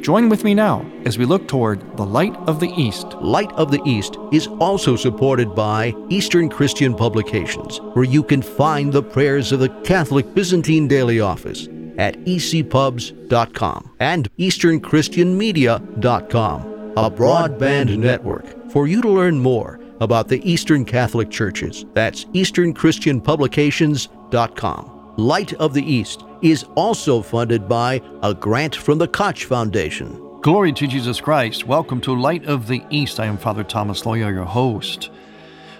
Join 0.00 0.28
with 0.28 0.44
me 0.44 0.54
now 0.54 0.88
as 1.04 1.18
we 1.18 1.24
look 1.24 1.48
toward 1.48 1.96
the 1.96 2.06
Light 2.06 2.36
of 2.48 2.60
the 2.60 2.72
East. 2.76 3.06
Light 3.20 3.50
of 3.52 3.70
the 3.70 3.82
East 3.84 4.16
is 4.32 4.48
also 4.60 4.96
supported 4.96 5.54
by 5.54 5.94
Eastern 6.08 6.48
Christian 6.48 6.94
Publications, 6.94 7.78
where 7.94 8.04
you 8.04 8.22
can 8.22 8.42
find 8.42 8.92
the 8.92 9.02
prayers 9.02 9.50
of 9.52 9.60
the 9.60 9.68
Catholic 9.84 10.34
Byzantine 10.34 10.88
Daily 10.88 11.20
Office 11.20 11.68
at 11.98 12.16
ecpubs.com 12.24 13.90
and 13.98 14.30
easternchristianmedia.com, 14.38 16.62
a 16.96 17.10
broadband 17.10 17.98
network 17.98 18.70
for 18.70 18.86
you 18.86 19.02
to 19.02 19.08
learn 19.08 19.40
more 19.40 19.80
about 20.00 20.28
the 20.28 20.48
Eastern 20.48 20.84
Catholic 20.84 21.28
Churches. 21.30 21.84
That's 21.94 22.24
easternchristianpublications.com. 22.26 24.97
Light 25.18 25.52
of 25.54 25.74
the 25.74 25.82
East 25.82 26.22
is 26.42 26.64
also 26.76 27.22
funded 27.22 27.68
by 27.68 28.00
a 28.22 28.32
grant 28.32 28.76
from 28.76 28.98
the 28.98 29.08
Koch 29.08 29.42
Foundation. 29.42 30.16
Glory 30.42 30.72
to 30.74 30.86
Jesus 30.86 31.20
Christ. 31.20 31.66
Welcome 31.66 32.00
to 32.02 32.14
Light 32.14 32.44
of 32.44 32.68
the 32.68 32.84
East. 32.88 33.18
I 33.18 33.26
am 33.26 33.36
Father 33.36 33.64
Thomas 33.64 34.02
Loya, 34.02 34.32
your 34.32 34.44
host. 34.44 35.10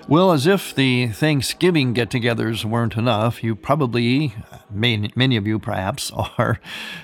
Well, 0.09 0.33
as 0.33 0.47
if 0.47 0.75
the 0.75 1.09
Thanksgiving 1.09 1.93
get 1.93 2.09
togethers 2.09 2.65
weren't 2.65 2.97
enough, 2.97 3.45
you 3.45 3.55
probably, 3.55 4.35
many, 4.71 5.13
many 5.15 5.37
of 5.37 5.47
you 5.47 5.59
perhaps, 5.59 6.11
are 6.39 6.59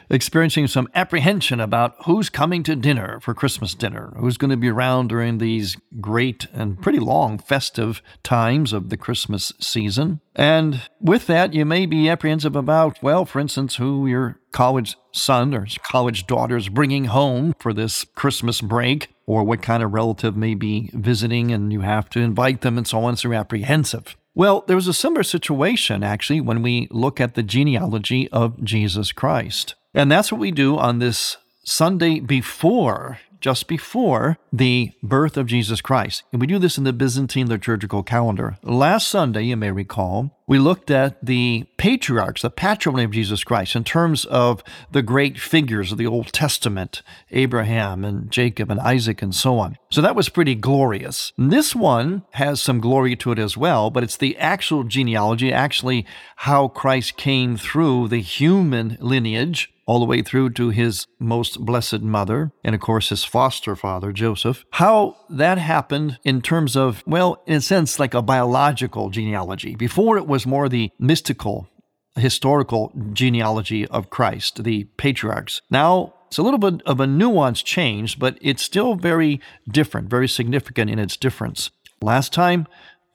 experiencing 0.08 0.68
some 0.68 0.88
apprehension 0.94 1.60
about 1.60 1.96
who's 2.06 2.30
coming 2.30 2.62
to 2.62 2.74
dinner 2.74 3.20
for 3.20 3.34
Christmas 3.34 3.74
dinner, 3.74 4.14
who's 4.16 4.38
going 4.38 4.52
to 4.52 4.56
be 4.56 4.70
around 4.70 5.08
during 5.08 5.36
these 5.36 5.76
great 6.00 6.46
and 6.54 6.80
pretty 6.80 6.98
long 6.98 7.36
festive 7.36 8.00
times 8.22 8.72
of 8.72 8.88
the 8.88 8.96
Christmas 8.96 9.52
season. 9.60 10.22
And 10.34 10.80
with 10.98 11.26
that, 11.26 11.52
you 11.52 11.66
may 11.66 11.84
be 11.84 12.08
apprehensive 12.08 12.56
about, 12.56 13.02
well, 13.02 13.26
for 13.26 13.38
instance, 13.38 13.76
who 13.76 14.06
your 14.06 14.40
college 14.50 14.96
son 15.12 15.54
or 15.54 15.66
college 15.90 16.26
daughter 16.26 16.56
is 16.56 16.70
bringing 16.70 17.04
home 17.04 17.54
for 17.58 17.74
this 17.74 18.04
Christmas 18.14 18.62
break 18.62 19.13
or 19.26 19.44
what 19.44 19.62
kind 19.62 19.82
of 19.82 19.92
relative 19.92 20.36
may 20.36 20.54
be 20.54 20.90
visiting 20.92 21.50
and 21.50 21.72
you 21.72 21.80
have 21.80 22.08
to 22.10 22.20
invite 22.20 22.60
them 22.60 22.76
and 22.76 22.86
so 22.86 23.04
on, 23.04 23.16
so 23.16 23.28
you're 23.28 23.34
apprehensive. 23.34 24.16
Well, 24.34 24.64
there 24.66 24.76
was 24.76 24.88
a 24.88 24.92
similar 24.94 25.22
situation 25.22 26.02
actually 26.02 26.40
when 26.40 26.60
we 26.62 26.88
look 26.90 27.20
at 27.20 27.34
the 27.34 27.42
genealogy 27.42 28.28
of 28.30 28.62
Jesus 28.62 29.12
Christ. 29.12 29.74
And 29.94 30.10
that's 30.10 30.32
what 30.32 30.40
we 30.40 30.50
do 30.50 30.76
on 30.76 30.98
this 30.98 31.36
Sunday 31.64 32.20
before 32.20 33.20
just 33.44 33.68
before 33.68 34.38
the 34.50 34.90
birth 35.02 35.36
of 35.36 35.44
Jesus 35.44 35.82
Christ. 35.82 36.22
And 36.32 36.40
we 36.40 36.46
do 36.46 36.58
this 36.58 36.78
in 36.78 36.84
the 36.84 36.94
Byzantine 36.94 37.46
liturgical 37.46 38.02
calendar. 38.02 38.56
Last 38.62 39.06
Sunday, 39.06 39.42
you 39.42 39.54
may 39.54 39.70
recall, 39.70 40.34
we 40.46 40.58
looked 40.58 40.90
at 40.90 41.22
the 41.22 41.66
patriarchs, 41.76 42.40
the 42.40 42.48
patrimony 42.48 43.04
of 43.04 43.10
Jesus 43.10 43.44
Christ, 43.44 43.76
in 43.76 43.84
terms 43.84 44.24
of 44.24 44.64
the 44.90 45.02
great 45.02 45.38
figures 45.38 45.92
of 45.92 45.98
the 45.98 46.06
Old 46.06 46.32
Testament 46.32 47.02
Abraham 47.32 48.02
and 48.02 48.30
Jacob 48.30 48.70
and 48.70 48.80
Isaac 48.80 49.20
and 49.20 49.34
so 49.34 49.58
on. 49.58 49.76
So 49.90 50.00
that 50.00 50.16
was 50.16 50.30
pretty 50.30 50.54
glorious. 50.54 51.34
This 51.36 51.74
one 51.74 52.22
has 52.32 52.62
some 52.62 52.80
glory 52.80 53.14
to 53.16 53.32
it 53.32 53.38
as 53.38 53.58
well, 53.58 53.90
but 53.90 54.02
it's 54.02 54.16
the 54.16 54.38
actual 54.38 54.84
genealogy, 54.84 55.52
actually, 55.52 56.06
how 56.36 56.68
Christ 56.68 57.18
came 57.18 57.58
through 57.58 58.08
the 58.08 58.22
human 58.22 58.96
lineage 59.00 59.73
all 59.86 60.00
the 60.00 60.06
way 60.06 60.22
through 60.22 60.50
to 60.50 60.70
his 60.70 61.06
most 61.18 61.64
blessed 61.64 62.00
mother, 62.00 62.52
and 62.62 62.74
of 62.74 62.80
course 62.80 63.10
his 63.10 63.24
foster 63.24 63.76
father, 63.76 64.12
Joseph. 64.12 64.64
How 64.72 65.16
that 65.28 65.58
happened 65.58 66.18
in 66.24 66.42
terms 66.42 66.76
of, 66.76 67.02
well, 67.06 67.42
in 67.46 67.56
a 67.56 67.60
sense, 67.60 67.98
like 67.98 68.14
a 68.14 68.22
biological 68.22 69.10
genealogy. 69.10 69.74
Before 69.76 70.16
it 70.16 70.26
was 70.26 70.46
more 70.46 70.68
the 70.68 70.90
mystical, 70.98 71.68
historical 72.16 72.92
genealogy 73.12 73.86
of 73.88 74.10
Christ, 74.10 74.64
the 74.64 74.84
patriarchs. 74.96 75.60
Now 75.70 76.14
it's 76.28 76.38
a 76.38 76.42
little 76.42 76.58
bit 76.58 76.82
of 76.86 77.00
a 77.00 77.06
nuance 77.06 77.62
change, 77.62 78.18
but 78.18 78.38
it's 78.40 78.62
still 78.62 78.94
very 78.94 79.40
different, 79.68 80.08
very 80.08 80.28
significant 80.28 80.90
in 80.90 80.98
its 80.98 81.16
difference. 81.16 81.70
Last 82.02 82.32
time, 82.32 82.66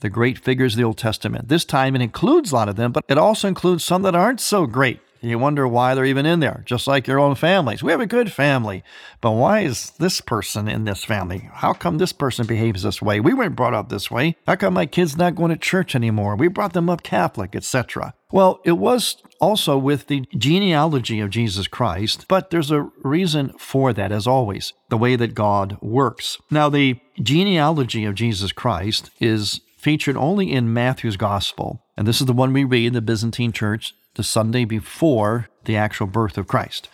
the 0.02 0.10
great 0.10 0.40
figures 0.40 0.74
of 0.74 0.78
the 0.78 0.84
Old 0.84 0.98
Testament. 0.98 1.50
This 1.50 1.66
time 1.66 1.96
it 1.96 2.02
includes 2.02 2.52
a 2.52 2.56
lot 2.56 2.70
of 2.70 2.78
them, 2.78 2.92
but 2.92 3.04
it 3.10 3.18
also 3.18 3.48
includes 3.48 3.84
some 3.84 4.02
that 4.04 4.16
aren't 4.16 4.40
so 4.40 4.66
great. 4.66 5.02
You 5.22 5.38
wonder 5.38 5.68
why 5.68 5.96
they're 5.96 6.06
even 6.06 6.26
in 6.26 6.40
there, 6.40 6.64
just 6.66 6.88
like 6.88 7.08
your 7.08 7.20
own 7.20 7.36
families. 7.36 7.84
We 7.84 7.92
have 7.92 8.00
a 8.00 8.08
good 8.08 8.32
family, 8.32 8.84
but 9.20 9.32
why 9.32 9.62
is 9.62 9.92
this 9.92 10.22
person 10.22 10.68
in 10.68 10.86
this 10.86 11.04
family? 11.04 11.50
How 11.54 11.74
come 11.74 11.98
this 11.98 12.14
person 12.14 12.46
behaves 12.46 12.84
this 12.84 13.02
way? 13.02 13.20
We 13.20 13.34
weren't 13.34 13.56
brought 13.56 13.74
up 13.74 13.90
this 13.90 14.10
way. 14.10 14.38
How 14.48 14.56
come 14.56 14.76
my 14.76 14.86
kid's 14.86 15.18
not 15.18 15.36
going 15.36 15.50
to 15.50 15.58
church 15.58 15.94
anymore? 15.96 16.36
We 16.36 16.48
brought 16.48 16.74
them 16.74 16.90
up 16.90 17.04
Catholic, 17.04 17.56
etc. 17.56 18.14
Well, 18.32 18.62
it 18.64 18.74
was 18.74 19.18
also 19.42 19.78
with 19.78 20.08
the 20.08 20.26
genealogy 20.38 21.20
of 21.20 21.32
Jesus 21.32 21.68
Christ, 21.68 22.26
but 22.28 22.50
there's 22.50 22.72
a 22.72 22.90
reason 23.04 23.54
for 23.58 23.92
that, 23.94 24.12
as 24.12 24.28
always, 24.28 24.74
the 24.90 24.98
way 24.98 25.16
that 25.16 25.36
God 25.36 25.78
works. 25.82 26.38
Now, 26.50 26.70
the 26.70 27.00
genealogy 27.22 28.06
of 28.06 28.16
Jesus 28.16 28.52
Christ 28.52 29.10
is 29.20 29.62
featured 29.78 30.18
only 30.18 30.52
in 30.52 30.74
Matthew's 30.74 31.18
Gospel, 31.18 31.82
and 31.98 32.08
this 32.08 32.22
is 32.22 32.28
the 32.28 32.34
one 32.34 32.54
we 32.54 32.64
read 32.64 32.88
in 32.88 32.94
the 32.94 33.02
Byzantine 33.02 33.52
Church 33.52 33.94
the 34.16 34.24
Sunday 34.24 34.66
before 34.66 35.50
the 35.66 35.76
actual 35.76 36.08
birth 36.08 36.38
of 36.38 36.48
Christ. 36.48 36.90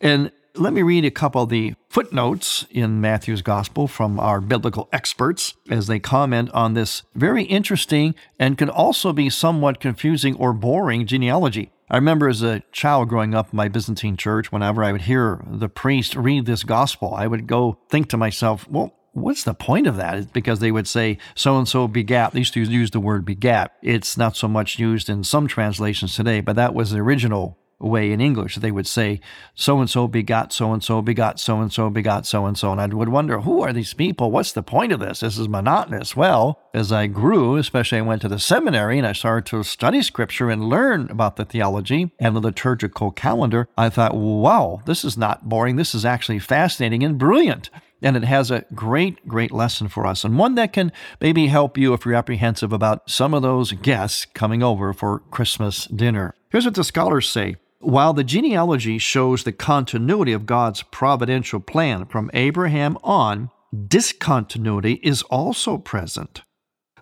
And 0.00 0.30
let 0.54 0.72
me 0.72 0.82
read 0.82 1.04
a 1.04 1.10
couple 1.10 1.42
of 1.42 1.50
the 1.50 1.74
footnotes 1.90 2.66
in 2.70 3.00
Matthew's 3.00 3.42
Gospel 3.42 3.86
from 3.86 4.18
our 4.18 4.40
biblical 4.40 4.88
experts 4.92 5.54
as 5.68 5.86
they 5.86 5.98
comment 5.98 6.50
on 6.52 6.74
this 6.74 7.02
very 7.14 7.44
interesting 7.44 8.14
and 8.38 8.56
can 8.56 8.70
also 8.70 9.12
be 9.12 9.28
somewhat 9.28 9.80
confusing 9.80 10.34
or 10.36 10.52
boring 10.52 11.06
genealogy. 11.06 11.72
I 11.88 11.96
remember 11.96 12.28
as 12.28 12.42
a 12.42 12.62
child 12.72 13.08
growing 13.08 13.34
up 13.34 13.52
in 13.52 13.56
my 13.56 13.68
Byzantine 13.68 14.16
church, 14.16 14.50
whenever 14.50 14.82
I 14.82 14.92
would 14.92 15.02
hear 15.02 15.44
the 15.46 15.68
priest 15.68 16.16
read 16.16 16.46
this 16.46 16.64
gospel, 16.64 17.14
I 17.14 17.26
would 17.26 17.46
go 17.46 17.78
think 17.88 18.08
to 18.08 18.16
myself, 18.16 18.68
well, 18.68 18.95
what's 19.16 19.44
the 19.44 19.54
point 19.54 19.86
of 19.86 19.96
that? 19.96 20.32
Because 20.32 20.60
they 20.60 20.70
would 20.70 20.86
say 20.86 21.18
so 21.34 21.58
and 21.58 21.66
so 21.66 21.88
begat. 21.88 22.32
They 22.32 22.40
used 22.40 22.54
to 22.54 22.60
use 22.60 22.90
the 22.90 23.00
word 23.00 23.24
begat. 23.24 23.72
It's 23.82 24.16
not 24.16 24.36
so 24.36 24.46
much 24.46 24.78
used 24.78 25.08
in 25.08 25.24
some 25.24 25.48
translations 25.48 26.14
today, 26.14 26.40
but 26.40 26.56
that 26.56 26.74
was 26.74 26.90
the 26.90 26.98
original 26.98 27.58
way 27.78 28.10
in 28.10 28.20
English. 28.20 28.56
They 28.56 28.70
would 28.70 28.86
say 28.86 29.20
so 29.54 29.80
and 29.80 29.90
so 29.90 30.08
begot 30.08 30.52
so 30.52 30.72
and 30.72 30.82
so 30.82 31.02
begot 31.02 31.38
so 31.38 31.60
and 31.60 31.72
so 31.72 31.90
begot 31.90 32.26
so 32.26 32.46
and 32.46 32.56
so. 32.56 32.72
And 32.72 32.80
I 32.80 32.86
would 32.86 33.08
wonder, 33.08 33.40
who 33.40 33.60
are 33.62 33.72
these 33.72 33.94
people? 33.94 34.30
What's 34.30 34.52
the 34.52 34.62
point 34.62 34.92
of 34.92 35.00
this? 35.00 35.20
This 35.20 35.38
is 35.38 35.48
monotonous. 35.48 36.16
Well, 36.16 36.58
as 36.72 36.90
I 36.90 37.06
grew, 37.06 37.56
especially 37.56 37.98
I 37.98 38.02
went 38.02 38.22
to 38.22 38.28
the 38.28 38.38
seminary 38.38 38.98
and 38.98 39.06
I 39.06 39.12
started 39.12 39.46
to 39.50 39.62
study 39.62 40.02
scripture 40.02 40.50
and 40.50 40.68
learn 40.68 41.10
about 41.10 41.36
the 41.36 41.44
theology 41.44 42.10
and 42.18 42.34
the 42.34 42.40
liturgical 42.40 43.10
calendar, 43.10 43.68
I 43.76 43.90
thought, 43.90 44.14
wow, 44.14 44.80
this 44.86 45.04
is 45.04 45.18
not 45.18 45.48
boring. 45.48 45.76
This 45.76 45.94
is 45.94 46.04
actually 46.04 46.38
fascinating 46.38 47.02
and 47.02 47.18
brilliant. 47.18 47.68
And 48.02 48.16
it 48.16 48.24
has 48.24 48.50
a 48.50 48.64
great, 48.74 49.26
great 49.26 49.52
lesson 49.52 49.88
for 49.88 50.06
us, 50.06 50.22
and 50.22 50.38
one 50.38 50.54
that 50.56 50.72
can 50.72 50.92
maybe 51.20 51.46
help 51.46 51.78
you 51.78 51.94
if 51.94 52.04
you're 52.04 52.14
apprehensive 52.14 52.72
about 52.72 53.08
some 53.10 53.32
of 53.32 53.42
those 53.42 53.72
guests 53.72 54.26
coming 54.34 54.62
over 54.62 54.92
for 54.92 55.20
Christmas 55.30 55.86
dinner. 55.86 56.34
Here's 56.50 56.66
what 56.66 56.74
the 56.74 56.84
scholars 56.84 57.28
say 57.28 57.56
while 57.80 58.12
the 58.12 58.24
genealogy 58.24 58.98
shows 58.98 59.44
the 59.44 59.52
continuity 59.52 60.32
of 60.32 60.46
God's 60.46 60.82
providential 60.82 61.60
plan 61.60 62.06
from 62.06 62.30
Abraham 62.34 62.98
on, 63.04 63.50
discontinuity 63.86 64.94
is 65.04 65.22
also 65.22 65.78
present. 65.78 66.42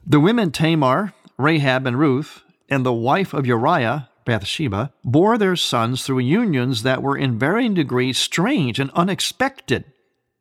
The 0.04 0.20
women 0.20 0.50
Tamar, 0.50 1.14
Rahab, 1.38 1.86
and 1.86 1.98
Ruth, 1.98 2.42
and 2.68 2.84
the 2.84 2.92
wife 2.92 3.32
of 3.32 3.46
Uriah, 3.46 4.10
Bathsheba, 4.24 4.92
bore 5.04 5.38
their 5.38 5.56
sons 5.56 6.02
through 6.02 6.18
unions 6.18 6.82
that 6.82 7.02
were 7.02 7.16
in 7.16 7.38
varying 7.38 7.74
degrees 7.74 8.18
strange 8.18 8.78
and 8.78 8.90
unexpected. 8.90 9.84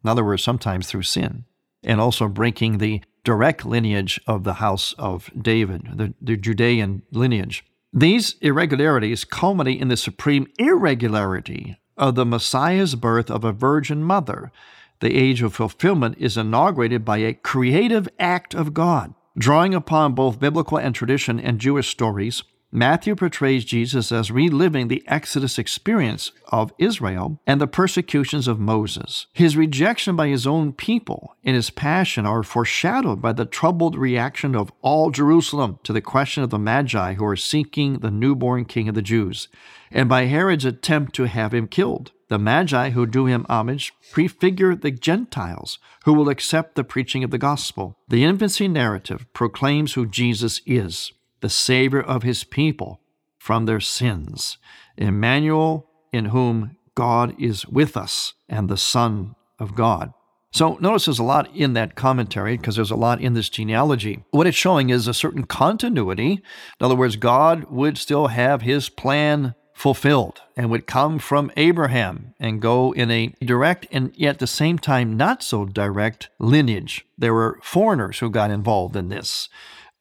In 0.04 0.10
other 0.10 0.24
words, 0.24 0.44
sometimes 0.44 0.88
through 0.88 1.04
sin, 1.04 1.46
and 1.84 2.00
also 2.02 2.28
breaking 2.28 2.78
the 2.78 3.02
direct 3.24 3.66
lineage 3.66 4.20
of 4.28 4.44
the 4.44 4.56
house 4.56 4.94
of 4.98 5.30
David, 5.40 5.88
the, 5.96 6.14
the 6.22 6.36
Judean 6.36 7.04
lineage. 7.12 7.64
These 7.94 8.36
irregularities 8.42 9.24
culminate 9.24 9.80
in 9.80 9.88
the 9.88 9.98
supreme 9.98 10.48
irregularity 10.58 11.78
of 11.96 12.16
the 12.16 12.26
Messiah's 12.26 12.96
birth 12.96 13.30
of 13.30 13.44
a 13.44 13.52
virgin 13.52 14.04
mother. 14.04 14.52
The 15.00 15.16
age 15.16 15.42
of 15.42 15.54
fulfillment 15.54 16.16
is 16.18 16.38
inaugurated 16.38 17.06
by 17.06 17.18
a 17.20 17.34
creative 17.34 18.10
act 18.20 18.54
of 18.54 18.74
God. 18.74 19.14
Drawing 19.38 19.74
upon 19.74 20.14
both 20.14 20.40
biblical 20.40 20.78
and 20.78 20.94
tradition 20.94 21.40
and 21.40 21.60
Jewish 21.60 21.90
stories, 21.90 22.44
Matthew 22.76 23.16
portrays 23.16 23.66
Jesus 23.66 24.12
as 24.12 24.32
reliving 24.32 24.88
the 24.88 25.04
Exodus 25.06 25.60
experience 25.60 26.32
of 26.48 26.74
Israel 26.80 27.40
and 27.46 27.62
the 27.62 27.68
persecutions 27.68 28.48
of 28.48 28.60
Moses. 28.60 29.28
His 29.32 29.56
rejection 29.56 30.16
by 30.16 30.30
his 30.30 30.48
own 30.48 30.74
people 30.74 31.36
and 31.44 31.56
his 31.56 31.70
passion 31.70 32.26
are 32.26 32.42
foreshadowed 32.42 33.22
by 33.22 33.32
the 33.32 33.46
troubled 33.46 33.96
reaction 33.96 34.56
of 34.56 34.72
all 34.82 35.12
Jerusalem 35.12 35.78
to 35.84 35.94
the 35.94 36.02
question 36.02 36.42
of 36.42 36.50
the 36.50 36.58
Magi 36.58 37.14
who 37.14 37.26
are 37.26 37.36
seeking 37.36 38.00
the 38.00 38.10
newborn 38.10 38.66
king 38.66 38.90
of 38.90 38.96
the 38.96 39.04
Jews, 39.04 39.50
and 39.92 40.10
by 40.10 40.26
Herod's 40.26 40.66
attempt 40.66 41.14
to 41.14 41.26
have 41.26 41.54
him 41.54 41.68
killed. 41.68 42.12
The 42.30 42.40
Magi 42.40 42.90
who 42.90 43.06
do 43.06 43.28
him 43.28 43.46
homage 43.48 43.94
prefigure 44.12 44.76
the 44.76 44.90
Gentiles 44.90 45.78
who 46.06 46.14
will 46.14 46.28
accept 46.28 46.74
the 46.74 46.84
preaching 46.84 47.24
of 47.24 47.30
the 47.30 47.38
gospel. 47.38 48.00
The 48.08 48.24
infancy 48.24 48.68
narrative 48.68 49.28
proclaims 49.32 49.94
who 49.94 50.08
Jesus 50.08 50.60
is 50.66 51.14
the 51.44 51.50
Savior 51.50 52.02
of 52.02 52.24
his 52.24 52.46
people 52.46 53.02
from 53.38 53.66
their 53.66 53.82
sins. 53.82 54.58
Emmanuel, 54.96 55.90
in 56.14 56.26
whom 56.26 56.78
God 56.96 57.36
is 57.38 57.68
with 57.68 57.98
us, 57.98 58.34
and 58.48 58.70
the 58.70 58.78
Son 58.78 59.36
of 59.60 59.76
God. 59.76 60.14
So 60.54 60.78
notice 60.80 61.06
there's 61.06 61.20
a 61.20 61.24
lot 61.24 61.54
in 61.54 61.74
that 61.74 61.96
commentary 61.96 62.56
because 62.56 62.78
there's 62.78 62.92
a 62.92 62.96
lot 62.96 63.20
in 63.20 63.34
this 63.34 63.50
genealogy. 63.50 64.24
What 64.32 64.48
it's 64.48 64.56
showing 64.56 64.90
is 64.90 65.06
a 65.06 65.14
certain 65.14 65.44
continuity. 65.44 66.32
In 66.80 66.86
other 66.86 66.96
words, 66.96 67.18
God 67.18 67.66
would 67.66 67.98
still 67.98 68.28
have 68.28 68.62
his 68.62 68.88
plan 68.88 69.54
fulfilled 69.74 70.44
and 70.56 70.70
would 70.70 70.88
come 70.88 71.20
from 71.20 71.52
Abraham 71.58 72.36
and 72.40 72.62
go 72.62 72.94
in 72.94 73.12
a 73.12 73.34
direct 73.42 73.86
and 73.92 74.14
yet 74.16 74.36
at 74.36 74.40
the 74.40 74.48
same 74.48 74.78
time 74.78 75.18
not 75.18 75.44
so 75.44 75.66
direct 75.66 76.30
lineage. 76.40 77.06
There 77.18 77.34
were 77.34 77.60
foreigners 77.62 78.20
who 78.20 78.30
got 78.30 78.50
involved 78.50 78.96
in 78.96 79.10
this 79.10 79.50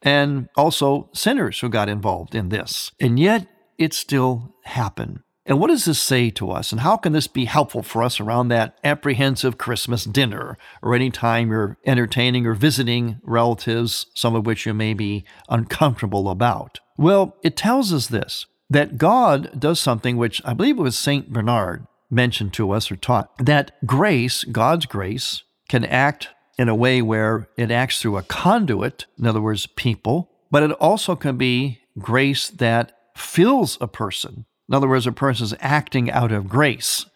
and 0.02 0.48
also 0.56 1.08
sinners 1.12 1.60
who 1.60 1.68
got 1.68 1.88
involved 1.88 2.34
in 2.34 2.48
this. 2.48 2.90
And 3.00 3.18
yet 3.18 3.46
it 3.78 3.94
still 3.94 4.54
happened. 4.64 5.20
And 5.44 5.58
what 5.58 5.68
does 5.68 5.86
this 5.86 6.00
say 6.00 6.30
to 6.30 6.52
us? 6.52 6.70
And 6.70 6.82
how 6.82 6.96
can 6.96 7.12
this 7.12 7.26
be 7.26 7.46
helpful 7.46 7.82
for 7.82 8.02
us 8.02 8.20
around 8.20 8.48
that 8.48 8.78
apprehensive 8.84 9.58
Christmas 9.58 10.04
dinner 10.04 10.56
or 10.80 10.94
any 10.94 11.10
time 11.10 11.50
you're 11.50 11.78
entertaining 11.84 12.46
or 12.46 12.54
visiting 12.54 13.20
relatives, 13.24 14.06
some 14.14 14.36
of 14.36 14.46
which 14.46 14.66
you 14.66 14.74
may 14.74 14.94
be 14.94 15.24
uncomfortable 15.48 16.28
about? 16.28 16.78
Well, 16.96 17.36
it 17.42 17.56
tells 17.56 17.92
us 17.92 18.06
this 18.06 18.46
that 18.70 18.96
God 18.96 19.58
does 19.58 19.80
something 19.80 20.16
which 20.16 20.40
I 20.44 20.54
believe 20.54 20.78
it 20.78 20.82
was 20.82 20.96
St. 20.96 21.30
Bernard 21.30 21.86
mentioned 22.08 22.52
to 22.54 22.70
us 22.70 22.90
or 22.90 22.96
taught 22.96 23.30
that 23.38 23.72
grace, 23.84 24.44
God's 24.44 24.86
grace, 24.86 25.42
can 25.68 25.84
act 25.84 26.28
in 26.58 26.68
a 26.68 26.74
way 26.74 27.02
where 27.02 27.48
it 27.56 27.70
acts 27.70 28.00
through 28.00 28.16
a 28.16 28.22
conduit, 28.22 29.06
in 29.18 29.26
other 29.26 29.40
words, 29.40 29.66
people, 29.66 30.30
but 30.50 30.62
it 30.62 30.72
also 30.72 31.16
can 31.16 31.36
be 31.36 31.80
grace 31.98 32.48
that 32.48 32.92
fills 33.16 33.78
a 33.80 33.88
person. 33.88 34.46
In 34.68 34.74
other 34.74 34.88
words, 34.88 35.06
a 35.06 35.12
person 35.12 35.44
is 35.44 35.54
acting 35.60 36.10
out 36.10 36.32
of 36.32 36.48
grace, 36.48 37.06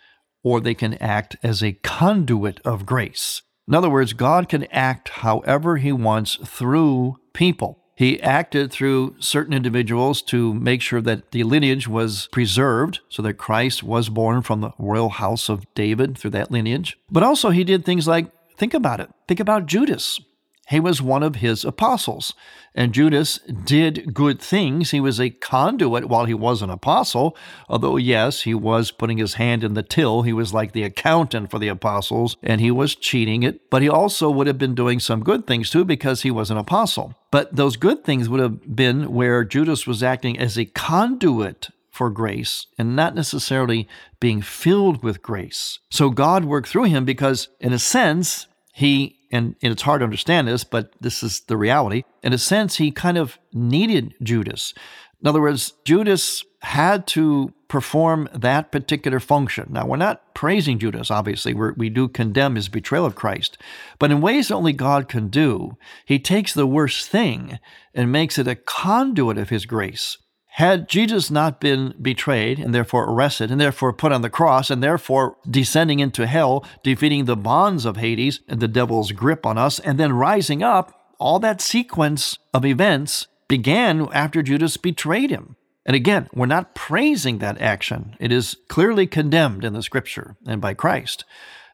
or 0.43 0.61
they 0.61 0.75
can 0.75 0.95
act 0.95 1.37
as 1.43 1.63
a 1.63 1.73
conduit 1.73 2.61
of 2.65 2.87
grace. 2.87 3.43
In 3.69 3.75
other 3.75 3.91
words, 3.91 4.13
God 4.13 4.49
can 4.49 4.65
act 4.65 5.09
however 5.09 5.77
He 5.77 5.93
wants 5.93 6.37
through 6.45 7.17
people. 7.33 7.83
He 7.97 8.21
acted 8.21 8.71
through 8.71 9.17
certain 9.19 9.55
individuals 9.55 10.21
to 10.23 10.53
make 10.53 10.83
sure 10.83 11.01
that 11.01 11.31
the 11.33 11.45
lineage 11.45 11.89
was 11.89 12.29
preserved, 12.31 13.01
so 13.09 13.23
that 13.23 13.35
Christ 13.35 13.83
was 13.83 14.11
born 14.11 14.43
from 14.43 14.61
the 14.61 14.73
royal 14.79 15.09
house 15.09 15.49
of 15.49 15.65
David 15.75 16.19
through 16.19 16.33
that 16.33 16.51
lineage. 16.51 16.99
But 17.11 17.23
also, 17.23 17.51
he 17.51 17.65
did 17.65 17.85
things 17.85 18.07
like 18.07 18.31
Think 18.57 18.75
about 18.75 19.01
it. 19.01 19.11
Think 19.29 19.41
about 19.41 19.67
Judas. 19.67 20.21
He 20.69 20.81
was 20.81 21.01
one 21.01 21.23
of 21.23 21.37
his 21.37 21.65
apostles, 21.65 22.35
and 22.75 22.93
Judas 22.93 23.39
did 23.39 24.13
good 24.13 24.41
things. 24.41 24.91
He 24.91 24.99
was 24.99 25.21
a 25.21 25.31
conduit 25.31 26.07
while 26.07 26.25
he 26.25 26.35
was 26.35 26.61
an 26.61 26.71
apostle, 26.71 27.37
although, 27.69 27.97
yes, 27.97 28.43
he 28.43 28.53
was 28.53 28.91
putting 28.91 29.19
his 29.19 29.35
hand 29.35 29.63
in 29.63 29.75
the 29.75 29.85
till. 29.85 30.23
He 30.23 30.33
was 30.33 30.53
like 30.53 30.73
the 30.73 30.83
accountant 30.83 31.53
for 31.53 31.61
the 31.61 31.69
apostles, 31.69 32.37
and 32.43 32.61
he 32.61 32.73
was 32.73 32.97
cheating 32.97 33.45
it. 33.45 33.71
But 33.71 33.83
he 33.83 33.89
also 33.89 34.29
would 34.29 34.49
have 34.49 34.59
been 34.59 34.75
doing 34.75 34.99
some 34.99 35.23
good 35.23 35.47
things 35.47 35.71
too 35.71 35.85
because 35.85 36.23
he 36.23 36.33
was 36.33 36.51
an 36.51 36.57
apostle. 36.57 37.15
But 37.31 37.55
those 37.55 37.77
good 37.77 38.03
things 38.03 38.29
would 38.29 38.41
have 38.41 38.75
been 38.75 39.13
where 39.13 39.45
Judas 39.45 39.87
was 39.87 40.03
acting 40.03 40.37
as 40.37 40.59
a 40.59 40.65
conduit 40.65 41.69
for 41.97 42.11
grace 42.11 42.67
and 42.77 42.95
not 42.95 43.15
necessarily 43.15 43.89
being 44.21 44.43
filled 44.43 45.03
with 45.03 45.23
grace. 45.23 45.79
So 45.91 46.11
God 46.11 46.45
worked 46.45 46.69
through 46.69 46.85
him 46.85 47.07
because, 47.07 47.49
in 47.59 47.73
a 47.73 47.79
sense, 47.79 48.47
he, 48.75 49.17
and, 49.33 49.57
and, 49.63 49.73
it's 49.73 49.83
hard 49.83 50.01
to 50.01 50.05
understand 50.05 50.47
this, 50.47 50.63
but 50.63 50.93
this 51.01 51.23
is 51.23 51.41
the 51.41 51.57
reality. 51.57 52.05
In 52.23 52.35
a 52.35 52.39
sense, 52.39 52.77
he 52.77 52.91
kind 52.91 53.17
of 53.17 53.39
needed 53.55 54.15
Judas. 54.23 54.75
In 55.23 55.27
other 55.27 55.41
words, 55.41 55.73
Judas 55.87 56.45
had 56.61 57.07
to 57.09 57.55
perform 57.69 58.29
that 58.35 58.71
particular 58.71 59.19
function. 59.19 59.69
Now, 59.71 59.87
we're 59.87 59.97
not 59.97 60.35
praising 60.35 60.79
Judas, 60.79 61.11
obviously. 61.11 61.55
We're, 61.55 61.73
we 61.73 61.89
do 61.89 62.09
condemn 62.09 62.57
his 62.57 62.69
betrayal 62.69 63.07
of 63.07 63.15
Christ. 63.15 63.57
But 63.99 64.11
in 64.11 64.21
ways 64.21 64.51
only 64.51 64.73
God 64.75 65.09
can 65.09 65.29
do, 65.29 65.79
he 66.05 66.19
takes 66.19 66.53
the 66.53 66.67
worst 66.67 67.09
thing 67.09 67.59
and 67.95 68.13
makes 68.13 68.39
it 68.39 68.47
a 68.47 68.55
conduit 68.55 69.39
of 69.39 69.49
his 69.49 69.65
grace. 69.65 70.19
Had 70.57 70.89
Jesus 70.89 71.31
not 71.31 71.61
been 71.61 71.93
betrayed 72.01 72.59
and 72.59 72.75
therefore 72.75 73.05
arrested 73.05 73.51
and 73.51 73.61
therefore 73.61 73.93
put 73.93 74.11
on 74.11 74.23
the 74.23 74.31
cross 74.31 74.71
and 74.71 74.83
therefore 74.83 75.37
descending 75.47 75.99
into 75.99 76.27
hell, 76.27 76.65
defeating 76.83 77.27
the 77.27 77.37
bonds 77.37 77.85
of 77.85 77.99
Hades 77.99 78.41
and 78.49 78.59
the 78.59 78.67
devil's 78.67 79.13
grip 79.13 79.45
on 79.45 79.59
us, 79.59 79.79
and 79.79 80.01
then 80.01 80.15
rising 80.15 80.63
up, 80.63 81.13
all 81.19 81.39
that 81.41 81.61
sequence 81.61 82.39
of 82.55 82.65
events 82.65 83.27
began 83.49 84.09
after 84.15 84.43
Judas 84.43 84.79
betrayed 84.79 85.29
him. 85.29 85.57
And 85.85 85.95
again, 85.95 86.31
we're 86.33 86.47
not 86.47 86.75
praising 86.75 87.37
that 87.41 87.61
action. 87.61 88.17
It 88.19 88.33
is 88.33 88.57
clearly 88.69 89.07
condemned 89.07 89.63
in 89.63 89.75
the 89.75 89.83
scripture 89.83 90.37
and 90.47 90.59
by 90.59 90.73
Christ. 90.73 91.27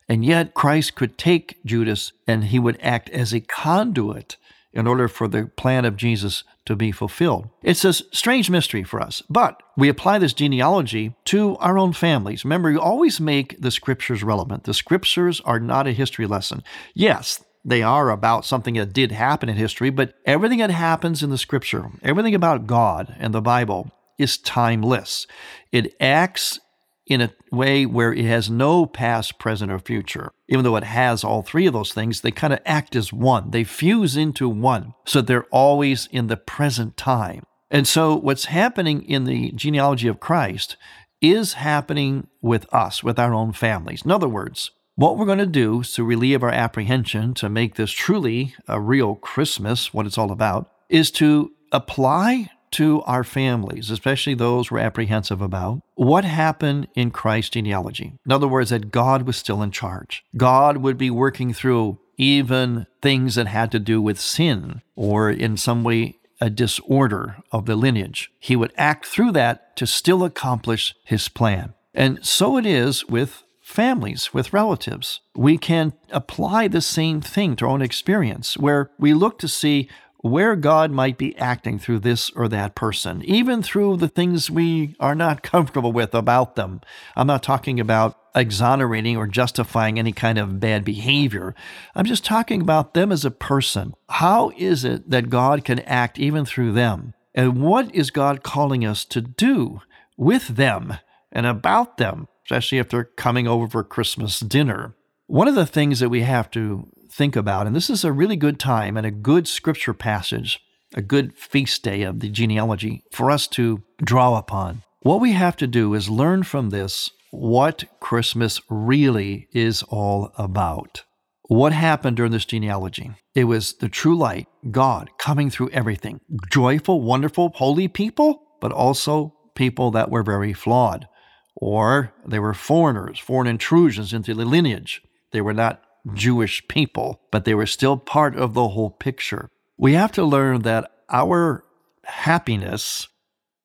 And 0.08 0.24
yet, 0.24 0.54
Christ 0.54 0.96
could 0.96 1.16
take 1.16 1.64
Judas 1.64 2.12
and 2.26 2.46
he 2.46 2.58
would 2.58 2.80
act 2.82 3.10
as 3.10 3.32
a 3.32 3.38
conduit 3.38 4.38
in 4.72 4.86
order 4.86 5.08
for 5.08 5.28
the 5.28 5.46
plan 5.56 5.84
of 5.84 5.96
Jesus 5.96 6.44
to 6.64 6.76
be 6.76 6.92
fulfilled. 6.92 7.48
It's 7.62 7.84
a 7.84 7.92
strange 7.92 8.48
mystery 8.48 8.84
for 8.84 9.00
us, 9.00 9.22
but 9.28 9.62
we 9.76 9.88
apply 9.88 10.18
this 10.18 10.32
genealogy 10.32 11.14
to 11.26 11.56
our 11.58 11.78
own 11.78 11.92
families. 11.92 12.44
Remember, 12.44 12.70
you 12.70 12.80
always 12.80 13.20
make 13.20 13.60
the 13.60 13.70
scriptures 13.70 14.22
relevant. 14.22 14.64
The 14.64 14.74
scriptures 14.74 15.40
are 15.40 15.60
not 15.60 15.86
a 15.86 15.92
history 15.92 16.26
lesson. 16.26 16.62
Yes, 16.94 17.44
they 17.64 17.82
are 17.82 18.10
about 18.10 18.44
something 18.44 18.74
that 18.74 18.92
did 18.92 19.12
happen 19.12 19.48
in 19.48 19.56
history, 19.56 19.90
but 19.90 20.14
everything 20.24 20.58
that 20.58 20.70
happens 20.70 21.22
in 21.22 21.30
the 21.30 21.38
scripture, 21.38 21.90
everything 22.02 22.34
about 22.34 22.66
God 22.66 23.14
and 23.18 23.32
the 23.32 23.42
Bible, 23.42 23.90
is 24.18 24.38
timeless. 24.38 25.26
It 25.70 25.94
acts 26.00 26.60
in 27.06 27.20
a 27.20 27.32
way 27.50 27.86
where 27.86 28.12
it 28.12 28.24
has 28.24 28.48
no 28.48 28.86
past, 28.86 29.38
present, 29.38 29.70
or 29.70 29.78
future. 29.78 30.30
Even 30.52 30.64
though 30.64 30.76
it 30.76 30.84
has 30.84 31.24
all 31.24 31.40
three 31.40 31.66
of 31.66 31.72
those 31.72 31.94
things, 31.94 32.20
they 32.20 32.30
kind 32.30 32.52
of 32.52 32.58
act 32.66 32.94
as 32.94 33.10
one. 33.10 33.52
They 33.52 33.64
fuse 33.64 34.18
into 34.18 34.50
one. 34.50 34.92
So 35.06 35.22
they're 35.22 35.44
always 35.44 36.10
in 36.12 36.26
the 36.26 36.36
present 36.36 36.98
time. 36.98 37.44
And 37.70 37.88
so 37.88 38.14
what's 38.14 38.44
happening 38.44 39.02
in 39.08 39.24
the 39.24 39.52
genealogy 39.52 40.08
of 40.08 40.20
Christ 40.20 40.76
is 41.22 41.54
happening 41.54 42.26
with 42.42 42.66
us, 42.70 43.02
with 43.02 43.18
our 43.18 43.32
own 43.32 43.54
families. 43.54 44.02
In 44.04 44.10
other 44.10 44.28
words, 44.28 44.72
what 44.94 45.16
we're 45.16 45.24
going 45.24 45.38
to 45.38 45.46
do 45.46 45.82
to 45.84 46.04
relieve 46.04 46.42
our 46.42 46.50
apprehension, 46.50 47.32
to 47.34 47.48
make 47.48 47.76
this 47.76 47.90
truly 47.90 48.54
a 48.68 48.78
real 48.78 49.14
Christmas, 49.14 49.94
what 49.94 50.04
it's 50.04 50.18
all 50.18 50.30
about, 50.30 50.70
is 50.90 51.10
to 51.12 51.52
apply 51.72 52.50
to 52.72 53.02
our 53.02 53.24
families, 53.24 53.90
especially 53.90 54.34
those 54.34 54.70
we're 54.70 54.78
apprehensive 54.78 55.40
about, 55.40 55.82
what 55.94 56.24
happened 56.24 56.88
in 56.94 57.10
Christ's 57.10 57.50
genealogy. 57.50 58.12
In 58.24 58.32
other 58.32 58.48
words, 58.48 58.70
that 58.70 58.90
God 58.90 59.26
was 59.26 59.36
still 59.36 59.62
in 59.62 59.70
charge. 59.70 60.24
God 60.36 60.78
would 60.78 60.98
be 60.98 61.10
working 61.10 61.52
through 61.52 61.98
even 62.16 62.86
things 63.00 63.34
that 63.34 63.46
had 63.46 63.72
to 63.72 63.78
do 63.78 64.00
with 64.00 64.20
sin 64.20 64.82
or 64.96 65.30
in 65.30 65.56
some 65.56 65.82
way 65.84 66.18
a 66.40 66.50
disorder 66.50 67.36
of 67.52 67.66
the 67.66 67.76
lineage. 67.76 68.30
He 68.40 68.56
would 68.56 68.72
act 68.76 69.06
through 69.06 69.32
that 69.32 69.76
to 69.76 69.86
still 69.86 70.24
accomplish 70.24 70.94
his 71.04 71.28
plan. 71.28 71.74
And 71.94 72.24
so 72.26 72.56
it 72.56 72.66
is 72.66 73.06
with 73.06 73.44
families, 73.60 74.34
with 74.34 74.52
relatives. 74.52 75.20
We 75.36 75.56
can 75.56 75.92
apply 76.10 76.68
the 76.68 76.80
same 76.80 77.20
thing 77.20 77.54
to 77.56 77.64
our 77.64 77.70
own 77.70 77.82
experience, 77.82 78.58
where 78.58 78.90
we 78.98 79.14
look 79.14 79.38
to 79.38 79.48
see 79.48 79.88
where 80.22 80.54
God 80.54 80.90
might 80.92 81.18
be 81.18 81.36
acting 81.36 81.78
through 81.78 81.98
this 81.98 82.30
or 82.30 82.48
that 82.48 82.74
person, 82.74 83.22
even 83.24 83.62
through 83.62 83.96
the 83.96 84.08
things 84.08 84.50
we 84.50 84.96
are 84.98 85.14
not 85.14 85.42
comfortable 85.42 85.92
with 85.92 86.14
about 86.14 86.56
them. 86.56 86.80
I'm 87.16 87.26
not 87.26 87.42
talking 87.42 87.78
about 87.78 88.18
exonerating 88.34 89.16
or 89.16 89.26
justifying 89.26 89.98
any 89.98 90.12
kind 90.12 90.38
of 90.38 90.60
bad 90.60 90.84
behavior. 90.84 91.54
I'm 91.94 92.06
just 92.06 92.24
talking 92.24 92.62
about 92.62 92.94
them 92.94 93.12
as 93.12 93.24
a 93.24 93.30
person. 93.30 93.94
How 94.08 94.52
is 94.56 94.84
it 94.84 95.10
that 95.10 95.28
God 95.28 95.64
can 95.64 95.80
act 95.80 96.18
even 96.18 96.44
through 96.44 96.72
them? 96.72 97.14
And 97.34 97.60
what 97.60 97.94
is 97.94 98.10
God 98.10 98.42
calling 98.42 98.86
us 98.86 99.04
to 99.06 99.20
do 99.20 99.80
with 100.16 100.48
them 100.48 100.98
and 101.30 101.46
about 101.46 101.96
them, 101.96 102.28
especially 102.46 102.78
if 102.78 102.88
they're 102.88 103.04
coming 103.04 103.48
over 103.48 103.68
for 103.68 103.84
Christmas 103.84 104.38
dinner? 104.40 104.94
One 105.26 105.48
of 105.48 105.54
the 105.54 105.66
things 105.66 106.00
that 106.00 106.08
we 106.08 106.22
have 106.22 106.50
to 106.52 106.88
think 107.10 107.36
about, 107.36 107.66
and 107.66 107.74
this 107.76 107.90
is 107.90 108.04
a 108.04 108.12
really 108.12 108.36
good 108.36 108.58
time 108.58 108.96
and 108.96 109.06
a 109.06 109.10
good 109.10 109.46
scripture 109.46 109.94
passage, 109.94 110.60
a 110.94 111.02
good 111.02 111.34
feast 111.34 111.82
day 111.82 112.02
of 112.02 112.20
the 112.20 112.28
genealogy 112.28 113.04
for 113.12 113.30
us 113.30 113.46
to 113.48 113.82
draw 114.02 114.36
upon. 114.36 114.82
What 115.02 115.20
we 115.20 115.32
have 115.32 115.56
to 115.56 115.66
do 115.66 115.94
is 115.94 116.08
learn 116.08 116.42
from 116.42 116.70
this 116.70 117.10
what 117.30 117.84
Christmas 117.98 118.60
really 118.68 119.48
is 119.52 119.82
all 119.84 120.32
about. 120.36 121.04
What 121.48 121.72
happened 121.72 122.16
during 122.16 122.32
this 122.32 122.44
genealogy? 122.44 123.10
It 123.34 123.44
was 123.44 123.74
the 123.74 123.88
true 123.88 124.16
light, 124.16 124.48
God 124.70 125.10
coming 125.18 125.50
through 125.50 125.70
everything. 125.70 126.20
Joyful, 126.50 127.00
wonderful, 127.00 127.52
holy 127.54 127.88
people, 127.88 128.42
but 128.60 128.72
also 128.72 129.34
people 129.54 129.90
that 129.92 130.10
were 130.10 130.22
very 130.22 130.52
flawed. 130.52 131.08
Or 131.56 132.12
they 132.26 132.38
were 132.38 132.54
foreigners, 132.54 133.18
foreign 133.18 133.46
intrusions 133.46 134.12
into 134.12 134.34
the 134.34 134.44
lineage. 134.44 135.02
They 135.32 135.40
were 135.40 135.54
not 135.54 135.82
Jewish 136.14 136.66
people, 136.68 137.20
but 137.30 137.44
they 137.44 137.54
were 137.54 137.66
still 137.66 137.96
part 137.96 138.36
of 138.36 138.54
the 138.54 138.68
whole 138.68 138.90
picture. 138.90 139.48
We 139.76 139.94
have 139.94 140.12
to 140.12 140.24
learn 140.24 140.62
that 140.62 140.90
our 141.10 141.64
happiness 142.04 143.08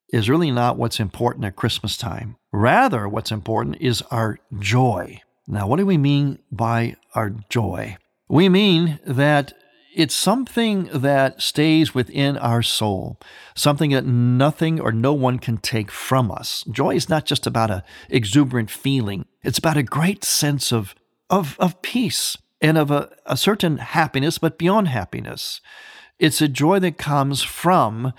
is 0.10 0.30
really 0.30 0.52
not 0.52 0.78
what's 0.78 1.00
important 1.00 1.46
at 1.46 1.56
Christmas 1.56 1.98
time. 1.98 2.38
Rather, 2.52 3.08
what's 3.08 3.32
important 3.32 3.78
is 3.80 4.02
our 4.10 4.40
joy. 4.60 5.22
Now, 5.48 5.68
what 5.68 5.78
do 5.78 5.86
we 5.86 5.98
mean 5.98 6.40
by 6.52 6.96
our 7.14 7.32
joy? 7.50 7.98
We 8.30 8.50
mean 8.50 9.00
that 9.06 9.54
it's 9.96 10.16
something 10.16 10.90
that 10.94 11.42
stays 11.42 11.96
within 11.96 12.38
our 12.38 12.62
soul, 12.62 13.20
something 13.56 13.92
that 13.92 14.06
nothing 14.06 14.80
or 14.80 14.92
no 14.92 15.14
one 15.14 15.40
can 15.40 15.58
take 15.58 15.90
from 15.90 16.32
us. 16.32 16.64
Joy 16.70 16.96
is 16.96 17.10
not 17.10 17.26
just 17.26 17.48
about 17.48 17.72
an 17.72 17.82
exuberant 18.10 18.70
feeling, 18.70 19.26
it's 19.44 19.58
about 19.58 19.78
a 19.78 19.84
great 19.84 20.24
sense 20.24 20.72
of 20.72 20.94
of, 21.30 21.56
of 21.60 21.82
peace 21.82 22.38
and 22.62 22.78
of 22.78 22.92
a, 22.92 23.10
a 23.26 23.38
certain 23.38 23.78
happiness, 23.78 24.38
but 24.38 24.58
beyond 24.58 24.88
happiness. 24.88 25.62
It's 26.20 26.42
a 26.42 26.48
joy 26.48 26.80
that 26.80 26.98
comes 26.98 27.44
from 27.44 28.14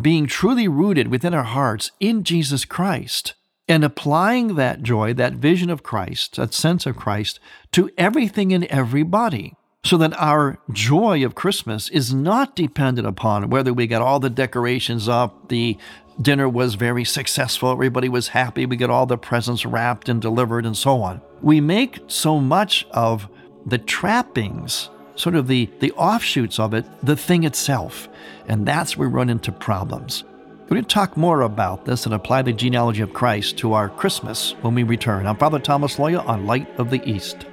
being 0.00 0.26
truly 0.26 0.66
rooted 0.66 1.08
within 1.08 1.34
our 1.34 1.44
hearts 1.44 1.92
in 2.00 2.24
Jesus 2.24 2.64
Christ 2.64 3.34
and 3.68 3.84
applying 3.84 4.56
that 4.56 4.82
joy, 4.82 5.14
that 5.14 5.34
vision 5.34 5.70
of 5.70 5.82
Christ, 5.82 6.36
that 6.36 6.52
sense 6.52 6.86
of 6.86 6.96
Christ 6.96 7.40
to 7.72 7.90
everything 7.96 8.52
and 8.52 8.64
everybody. 8.64 9.54
So 9.84 9.98
that 9.98 10.18
our 10.18 10.58
joy 10.72 11.22
of 11.26 11.34
Christmas 11.34 11.90
is 11.90 12.14
not 12.14 12.56
dependent 12.56 13.06
upon 13.06 13.50
whether 13.50 13.70
we 13.70 13.86
got 13.86 14.00
all 14.00 14.18
the 14.18 14.30
decorations 14.30 15.10
up, 15.10 15.50
the 15.50 15.76
dinner 16.18 16.48
was 16.48 16.74
very 16.74 17.04
successful, 17.04 17.70
everybody 17.70 18.08
was 18.08 18.28
happy, 18.28 18.64
we 18.64 18.76
got 18.76 18.88
all 18.88 19.04
the 19.04 19.18
presents 19.18 19.66
wrapped 19.66 20.08
and 20.08 20.22
delivered, 20.22 20.64
and 20.64 20.74
so 20.74 21.02
on. 21.02 21.20
We 21.44 21.60
make 21.60 22.00
so 22.06 22.40
much 22.40 22.86
of 22.92 23.28
the 23.66 23.76
trappings, 23.76 24.88
sort 25.14 25.34
of 25.34 25.46
the, 25.46 25.68
the 25.80 25.92
offshoots 25.92 26.58
of 26.58 26.72
it, 26.72 26.86
the 27.02 27.18
thing 27.18 27.44
itself. 27.44 28.08
And 28.48 28.64
that's 28.64 28.96
where 28.96 29.10
we 29.10 29.14
run 29.14 29.28
into 29.28 29.52
problems. 29.52 30.24
We're 30.62 30.76
going 30.76 30.84
to 30.84 30.88
talk 30.88 31.18
more 31.18 31.42
about 31.42 31.84
this 31.84 32.06
and 32.06 32.14
apply 32.14 32.40
the 32.40 32.54
genealogy 32.54 33.02
of 33.02 33.12
Christ 33.12 33.58
to 33.58 33.74
our 33.74 33.90
Christmas 33.90 34.52
when 34.62 34.74
we 34.74 34.84
return. 34.84 35.26
I'm 35.26 35.36
Father 35.36 35.58
Thomas 35.58 35.96
Loya 35.96 36.26
on 36.26 36.46
Light 36.46 36.66
of 36.78 36.88
the 36.88 37.06
East. 37.06 37.44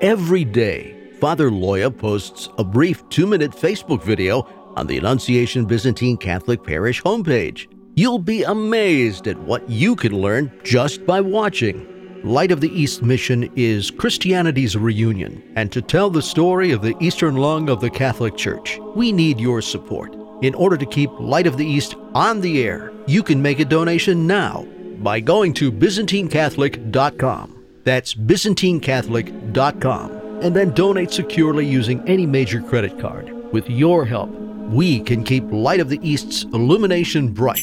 Every 0.00 0.44
day, 0.44 1.10
Father 1.20 1.50
Loya 1.50 1.90
posts 1.90 2.50
a 2.56 2.62
brief 2.62 3.02
two 3.08 3.26
minute 3.26 3.50
Facebook 3.50 4.04
video 4.04 4.46
on 4.76 4.86
the 4.86 4.96
Annunciation 4.96 5.64
Byzantine 5.64 6.16
Catholic 6.16 6.62
Parish 6.62 7.02
homepage. 7.02 7.66
You'll 7.96 8.20
be 8.20 8.44
amazed 8.44 9.26
at 9.26 9.40
what 9.40 9.68
you 9.68 9.96
can 9.96 10.16
learn 10.16 10.52
just 10.62 11.04
by 11.04 11.20
watching. 11.20 11.93
Light 12.24 12.50
of 12.50 12.60
the 12.62 12.72
East 12.72 13.02
mission 13.02 13.52
is 13.54 13.90
Christianity's 13.90 14.78
reunion, 14.78 15.42
and 15.56 15.70
to 15.70 15.82
tell 15.82 16.08
the 16.08 16.22
story 16.22 16.72
of 16.72 16.80
the 16.80 16.96
Eastern 16.98 17.36
lung 17.36 17.68
of 17.68 17.82
the 17.82 17.90
Catholic 17.90 18.34
Church, 18.34 18.80
we 18.96 19.12
need 19.12 19.38
your 19.38 19.60
support. 19.60 20.16
In 20.40 20.54
order 20.54 20.78
to 20.78 20.86
keep 20.86 21.10
Light 21.20 21.46
of 21.46 21.58
the 21.58 21.66
East 21.66 21.96
on 22.14 22.40
the 22.40 22.62
air, 22.62 22.94
you 23.06 23.22
can 23.22 23.42
make 23.42 23.60
a 23.60 23.64
donation 23.66 24.26
now 24.26 24.66
by 25.00 25.20
going 25.20 25.52
to 25.52 25.70
ByzantineCatholic.com. 25.70 27.62
That's 27.84 28.14
ByzantineCatholic.com, 28.14 30.10
and 30.40 30.56
then 30.56 30.70
donate 30.70 31.10
securely 31.10 31.66
using 31.66 32.02
any 32.08 32.24
major 32.24 32.62
credit 32.62 32.98
card. 32.98 33.52
With 33.52 33.68
your 33.68 34.06
help, 34.06 34.30
we 34.30 35.00
can 35.00 35.24
keep 35.24 35.44
Light 35.50 35.80
of 35.80 35.90
the 35.90 36.00
East's 36.02 36.44
illumination 36.44 37.34
bright. 37.34 37.60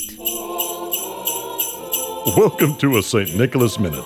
Welcome 2.38 2.78
to 2.78 3.00
a 3.00 3.02
St. 3.02 3.36
Nicholas 3.36 3.80
Minute. 3.80 4.06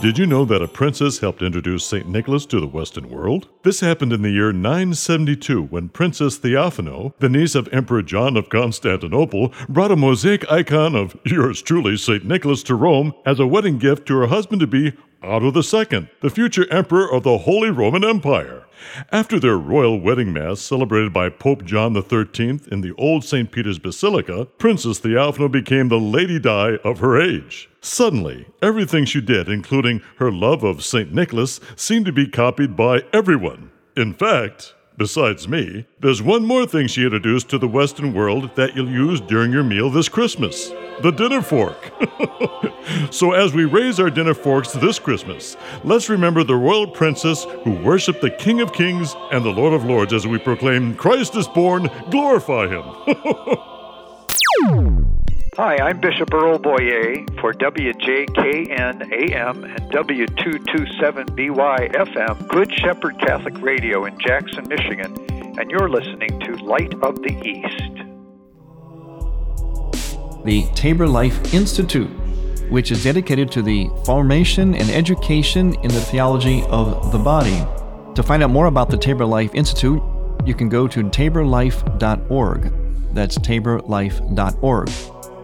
Did 0.00 0.16
you 0.16 0.26
know 0.26 0.44
that 0.44 0.62
a 0.62 0.68
princess 0.68 1.18
helped 1.18 1.42
introduce 1.42 1.84
St. 1.84 2.06
Nicholas 2.06 2.46
to 2.46 2.60
the 2.60 2.68
Western 2.68 3.10
world? 3.10 3.48
This 3.64 3.80
happened 3.80 4.12
in 4.12 4.22
the 4.22 4.30
year 4.30 4.52
972 4.52 5.64
when 5.64 5.88
Princess 5.88 6.38
Theophano, 6.38 7.14
the 7.18 7.28
niece 7.28 7.56
of 7.56 7.68
Emperor 7.72 8.02
John 8.02 8.36
of 8.36 8.48
Constantinople, 8.48 9.52
brought 9.68 9.90
a 9.90 9.96
mosaic 9.96 10.48
icon 10.52 10.94
of 10.94 11.18
yours 11.26 11.60
truly, 11.62 11.96
St. 11.96 12.24
Nicholas, 12.24 12.62
to 12.62 12.76
Rome 12.76 13.12
as 13.26 13.40
a 13.40 13.46
wedding 13.48 13.78
gift 13.78 14.06
to 14.06 14.16
her 14.18 14.28
husband 14.28 14.60
to 14.60 14.68
be 14.68 14.92
Otto 15.22 15.46
II, 15.46 16.08
the 16.20 16.30
future 16.30 16.70
emperor 16.72 17.10
of 17.12 17.24
the 17.24 17.38
Holy 17.38 17.70
Roman 17.70 18.04
Empire. 18.04 18.66
After 19.10 19.40
their 19.40 19.56
royal 19.58 20.00
wedding 20.00 20.32
mass 20.32 20.60
celebrated 20.60 21.12
by 21.12 21.28
Pope 21.28 21.64
John 21.64 21.94
XIII 21.94 22.60
in 22.70 22.80
the 22.80 22.94
Old 22.96 23.24
St. 23.24 23.50
Peter's 23.50 23.80
Basilica, 23.80 24.44
Princess 24.44 25.00
Theophano 25.00 25.50
became 25.50 25.88
the 25.88 25.98
Lady 25.98 26.38
Di 26.38 26.76
of 26.84 27.00
her 27.00 27.20
age. 27.20 27.68
Suddenly, 27.80 28.46
everything 28.62 29.04
she 29.04 29.20
did, 29.20 29.48
including 29.48 30.02
her 30.18 30.30
love 30.30 30.62
of 30.62 30.84
St. 30.84 31.12
Nicholas, 31.12 31.60
seemed 31.74 32.06
to 32.06 32.12
be 32.12 32.28
copied 32.28 32.76
by 32.76 33.02
everyone. 33.12 33.72
In 33.96 34.14
fact, 34.14 34.74
Besides 34.98 35.46
me, 35.46 35.86
there's 36.00 36.20
one 36.20 36.44
more 36.44 36.66
thing 36.66 36.88
she 36.88 37.04
introduced 37.04 37.48
to 37.50 37.58
the 37.58 37.68
Western 37.68 38.12
world 38.12 38.50
that 38.56 38.74
you'll 38.74 38.90
use 38.90 39.20
during 39.20 39.52
your 39.52 39.62
meal 39.62 39.90
this 39.90 40.08
Christmas 40.08 40.70
the 41.02 41.12
dinner 41.12 41.40
fork. 41.40 41.92
so, 43.12 43.30
as 43.30 43.54
we 43.54 43.64
raise 43.64 44.00
our 44.00 44.10
dinner 44.10 44.34
forks 44.34 44.72
this 44.72 44.98
Christmas, 44.98 45.56
let's 45.84 46.08
remember 46.08 46.42
the 46.42 46.56
royal 46.56 46.88
princess 46.88 47.44
who 47.62 47.80
worshiped 47.84 48.20
the 48.20 48.32
King 48.32 48.60
of 48.60 48.72
Kings 48.72 49.14
and 49.30 49.44
the 49.44 49.50
Lord 49.50 49.72
of 49.72 49.84
Lords 49.84 50.12
as 50.12 50.26
we 50.26 50.36
proclaim 50.36 50.96
Christ 50.96 51.36
is 51.36 51.46
born, 51.46 51.88
glorify 52.10 52.66
him. 52.66 52.84
Hi, 55.58 55.74
I'm 55.78 55.98
Bishop 55.98 56.32
Earl 56.32 56.60
Boyea 56.60 57.40
for 57.40 57.52
WJKN 57.52 59.12
AM 59.12 59.64
and 59.64 59.90
W227BY 59.90 61.96
FM, 61.96 62.46
Good 62.46 62.72
Shepherd 62.72 63.18
Catholic 63.18 63.60
Radio 63.60 64.04
in 64.04 64.16
Jackson, 64.20 64.68
Michigan, 64.68 65.16
and 65.58 65.68
you're 65.68 65.90
listening 65.90 66.38
to 66.38 66.54
Light 66.64 66.94
of 67.02 67.20
the 67.22 67.32
East. 67.42 67.92
The 70.44 70.68
Tabor 70.76 71.08
Life 71.08 71.52
Institute, 71.52 72.12
which 72.70 72.92
is 72.92 73.02
dedicated 73.02 73.50
to 73.50 73.60
the 73.60 73.90
formation 74.04 74.76
and 74.76 74.88
education 74.90 75.74
in 75.82 75.88
the 75.88 76.00
theology 76.00 76.62
of 76.68 77.10
the 77.10 77.18
body. 77.18 77.66
To 78.14 78.22
find 78.22 78.44
out 78.44 78.50
more 78.50 78.66
about 78.66 78.90
the 78.90 78.96
Tabor 78.96 79.26
Life 79.26 79.56
Institute, 79.56 80.00
you 80.46 80.54
can 80.54 80.68
go 80.68 80.86
to 80.86 81.02
taborlife.org. 81.02 82.72
That's 83.12 83.36
taborlife.org 83.38 84.88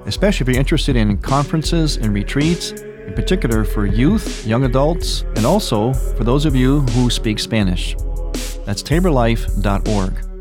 especially 0.06 0.44
if 0.44 0.48
you're 0.48 0.58
interested 0.58 0.96
in 0.96 1.18
conferences 1.18 1.96
and 1.96 2.12
retreats, 2.12 2.72
in 2.72 3.14
particular 3.14 3.64
for 3.64 3.86
youth, 3.86 4.46
young 4.46 4.64
adults, 4.64 5.22
and 5.36 5.44
also 5.44 5.92
for 5.92 6.24
those 6.24 6.44
of 6.44 6.54
you 6.54 6.80
who 6.80 7.10
speak 7.10 7.38
Spanish. 7.38 7.94
That's 8.64 8.82
taborlife.org. 8.82 10.33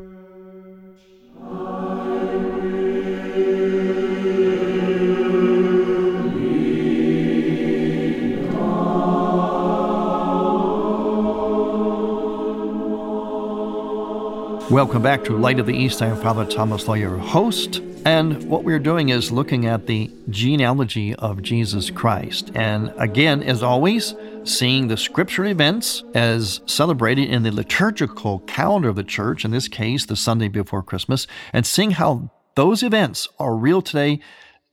Welcome 14.73 15.03
back 15.03 15.23
to 15.25 15.37
Light 15.37 15.59
of 15.59 15.67
the 15.67 15.77
East. 15.77 16.01
I 16.01 16.07
am 16.07 16.17
Father 16.17 16.45
Thomas 16.45 16.85
Loya, 16.85 17.01
your 17.01 17.17
host. 17.19 17.77
And 18.05 18.49
what 18.49 18.63
we're 18.63 18.79
doing 18.79 19.09
is 19.09 19.31
looking 19.31 19.67
at 19.67 19.85
the 19.85 20.09
genealogy 20.31 21.13
of 21.13 21.43
Jesus 21.43 21.91
Christ. 21.91 22.51
And 22.55 22.91
again, 22.97 23.43
as 23.43 23.61
always, 23.61 24.15
seeing 24.45 24.87
the 24.87 24.97
scripture 24.97 25.45
events 25.45 26.03
as 26.15 26.59
celebrated 26.65 27.29
in 27.29 27.43
the 27.43 27.51
liturgical 27.51 28.39
calendar 28.39 28.89
of 28.89 28.95
the 28.95 29.03
church, 29.03 29.45
in 29.45 29.51
this 29.51 29.67
case, 29.67 30.07
the 30.07 30.15
Sunday 30.15 30.47
before 30.47 30.81
Christmas, 30.81 31.27
and 31.53 31.67
seeing 31.67 31.91
how 31.91 32.31
those 32.55 32.81
events 32.81 33.27
are 33.37 33.55
real 33.55 33.83
today, 33.83 34.21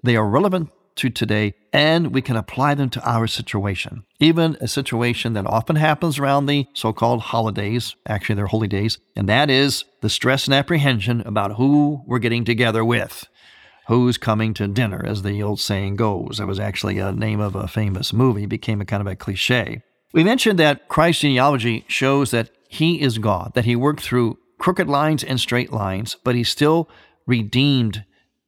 they 0.02 0.16
are 0.16 0.26
relevant 0.26 0.70
to 1.00 1.10
today, 1.10 1.54
and 1.72 2.14
we 2.14 2.22
can 2.22 2.36
apply 2.36 2.74
them 2.74 2.90
to 2.90 3.08
our 3.08 3.26
situation. 3.26 4.04
Even 4.18 4.56
a 4.60 4.68
situation 4.68 5.32
that 5.32 5.46
often 5.46 5.76
happens 5.76 6.18
around 6.18 6.46
the 6.46 6.66
so 6.74 6.92
called 6.92 7.20
holidays, 7.20 7.96
actually, 8.06 8.34
they're 8.36 8.46
holy 8.46 8.68
days, 8.68 8.98
and 9.16 9.28
that 9.28 9.50
is 9.50 9.84
the 10.02 10.10
stress 10.10 10.46
and 10.46 10.54
apprehension 10.54 11.22
about 11.22 11.56
who 11.56 12.02
we're 12.06 12.18
getting 12.18 12.44
together 12.44 12.84
with. 12.84 13.26
Who's 13.88 14.18
coming 14.18 14.54
to 14.54 14.68
dinner, 14.68 15.04
as 15.04 15.22
the 15.22 15.42
old 15.42 15.58
saying 15.58 15.96
goes. 15.96 16.38
It 16.38 16.44
was 16.44 16.60
actually 16.60 16.98
a 16.98 17.10
name 17.10 17.40
of 17.40 17.56
a 17.56 17.66
famous 17.66 18.12
movie, 18.12 18.46
became 18.46 18.80
a 18.80 18.84
kind 18.84 19.00
of 19.00 19.06
a 19.08 19.16
cliche. 19.16 19.82
We 20.12 20.22
mentioned 20.22 20.58
that 20.58 20.86
Christ's 20.88 21.22
genealogy 21.22 21.84
shows 21.88 22.30
that 22.30 22.50
he 22.68 23.00
is 23.00 23.18
God, 23.18 23.52
that 23.54 23.64
he 23.64 23.74
worked 23.74 24.00
through 24.00 24.38
crooked 24.58 24.88
lines 24.88 25.24
and 25.24 25.40
straight 25.40 25.72
lines, 25.72 26.16
but 26.22 26.36
he 26.36 26.44
still 26.44 26.88
redeemed 27.26 28.04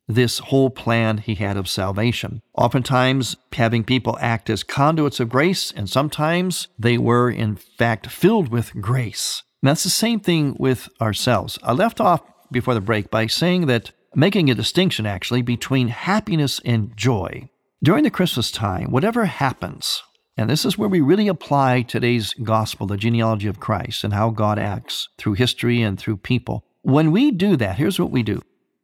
this 0.08 0.38
whole 0.38 0.70
plan 0.70 1.18
he 1.18 1.34
had 1.36 1.56
of 1.56 1.68
salvation. 1.68 2.40
Oftentimes, 2.54 3.36
having 3.52 3.84
people 3.84 4.18
act 4.20 4.50
as 4.50 4.62
conduits 4.62 5.20
of 5.20 5.28
grace, 5.28 5.72
and 5.72 5.88
sometimes 5.88 6.68
they 6.78 6.98
were, 6.98 7.30
in 7.30 7.56
fact, 7.56 8.08
filled 8.08 8.48
with 8.48 8.74
grace. 8.80 9.42
And 9.62 9.68
that's 9.68 9.84
the 9.84 9.90
same 9.90 10.20
thing 10.20 10.56
with 10.58 10.88
ourselves. 11.00 11.58
I 11.62 11.72
left 11.72 12.00
off 12.00 12.20
before 12.50 12.74
the 12.74 12.80
break 12.80 13.10
by 13.10 13.26
saying 13.26 13.66
that 13.66 13.92
making 14.14 14.50
a 14.50 14.54
distinction 14.54 15.06
actually 15.06 15.42
between 15.42 15.88
happiness 15.88 16.60
and 16.64 16.96
joy. 16.96 17.48
During 17.82 18.04
the 18.04 18.10
Christmas 18.10 18.50
time, 18.50 18.90
whatever 18.90 19.24
happens, 19.24 20.02
and 20.36 20.48
this 20.48 20.64
is 20.64 20.78
where 20.78 20.88
we 20.88 21.00
really 21.00 21.28
apply 21.28 21.82
today's 21.82 22.34
gospel, 22.34 22.86
the 22.86 22.96
genealogy 22.96 23.48
of 23.48 23.60
Christ, 23.60 24.04
and 24.04 24.14
how 24.14 24.30
God 24.30 24.58
acts 24.58 25.08
through 25.18 25.34
history 25.34 25.82
and 25.82 25.98
through 25.98 26.18
people. 26.18 26.64
When 26.82 27.12
we 27.12 27.30
do 27.30 27.56
that, 27.56 27.76
here's 27.76 27.98
what 27.98 28.10
we 28.10 28.22
do 28.22 28.42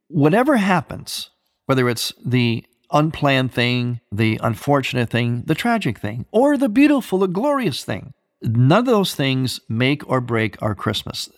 whatever 0.09 0.57
happens, 0.57 1.29
whether 1.65 1.87
it's 1.87 2.11
the 2.25 2.65
unplanned 2.91 3.53
thing, 3.53 4.01
the 4.11 4.39
unfortunate 4.43 5.09
thing, 5.09 5.43
the 5.45 5.55
tragic 5.55 5.99
thing, 5.99 6.25
or 6.31 6.57
the 6.57 6.69
beautiful, 6.69 7.19
the 7.19 7.27
glorious 7.27 7.83
thing, 7.83 8.13
none 8.41 8.79
of 8.79 8.85
those 8.85 9.15
things 9.15 9.59
make 9.69 10.07
or 10.09 10.19
break 10.19 10.61
our 10.61 10.75
Christmas. 10.75 11.29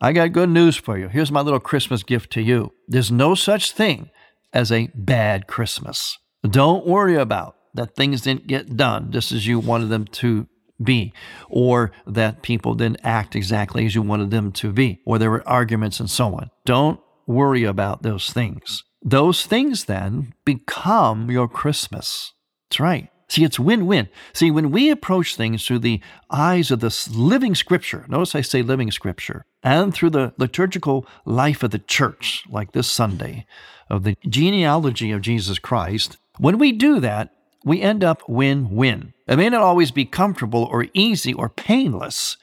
I 0.00 0.12
got 0.12 0.32
good 0.32 0.50
news 0.50 0.76
for 0.76 0.98
you. 0.98 1.08
Here's 1.08 1.32
my 1.32 1.40
little 1.40 1.60
Christmas 1.60 2.02
gift 2.02 2.32
to 2.32 2.42
you. 2.42 2.72
There's 2.86 3.10
no 3.10 3.34
such 3.34 3.72
thing 3.72 4.10
as 4.52 4.70
a 4.70 4.90
bad 4.94 5.46
Christmas. 5.46 6.18
Don't 6.48 6.86
worry 6.86 7.16
about 7.16 7.56
that 7.74 7.94
things 7.94 8.22
didn't 8.22 8.46
get 8.46 8.76
done 8.76 9.10
just 9.10 9.32
as 9.32 9.46
you 9.46 9.58
wanted 9.58 9.88
them 9.88 10.04
to 10.06 10.48
be, 10.82 11.12
or 11.48 11.92
that 12.06 12.42
people 12.42 12.74
didn't 12.74 13.00
act 13.02 13.34
exactly 13.34 13.86
as 13.86 13.94
you 13.94 14.02
wanted 14.02 14.30
them 14.30 14.52
to 14.52 14.72
be, 14.72 15.00
or 15.06 15.18
there 15.18 15.30
were 15.30 15.46
arguments 15.48 16.00
and 16.00 16.10
so 16.10 16.34
on. 16.34 16.50
Don't 16.66 17.00
worry 17.26 17.64
about 17.64 18.02
those 18.02 18.32
things. 18.32 18.84
Those 19.02 19.46
things 19.46 19.84
then 19.84 20.34
become 20.44 21.30
your 21.30 21.48
Christmas. 21.48 22.32
That's 22.68 22.80
right. 22.80 23.08
See, 23.28 23.44
it's 23.44 23.58
win 23.58 23.86
win. 23.86 24.08
See, 24.32 24.50
when 24.50 24.70
we 24.70 24.88
approach 24.88 25.34
things 25.34 25.66
through 25.66 25.80
the 25.80 26.00
eyes 26.30 26.70
of 26.70 26.80
this 26.80 27.08
living 27.10 27.54
scripture, 27.56 28.04
notice 28.08 28.34
I 28.36 28.40
say 28.40 28.62
living 28.62 28.92
scripture, 28.92 29.44
and 29.64 29.92
through 29.92 30.10
the 30.10 30.32
liturgical 30.38 31.06
life 31.24 31.62
of 31.64 31.72
the 31.72 31.80
church, 31.80 32.44
like 32.48 32.72
this 32.72 32.86
Sunday, 32.86 33.46
of 33.90 34.04
the 34.04 34.16
genealogy 34.28 35.10
of 35.10 35.22
Jesus 35.22 35.58
Christ, 35.58 36.18
when 36.38 36.58
we 36.58 36.70
do 36.70 37.00
that, 37.00 37.30
we 37.64 37.82
end 37.82 38.04
up 38.04 38.22
win 38.28 38.70
win. 38.70 39.12
It 39.26 39.36
may 39.36 39.48
not 39.48 39.62
always 39.62 39.90
be 39.90 40.04
comfortable 40.04 40.68
or 40.70 40.86
easy 40.94 41.34
or 41.34 41.48
painless, 41.48 42.36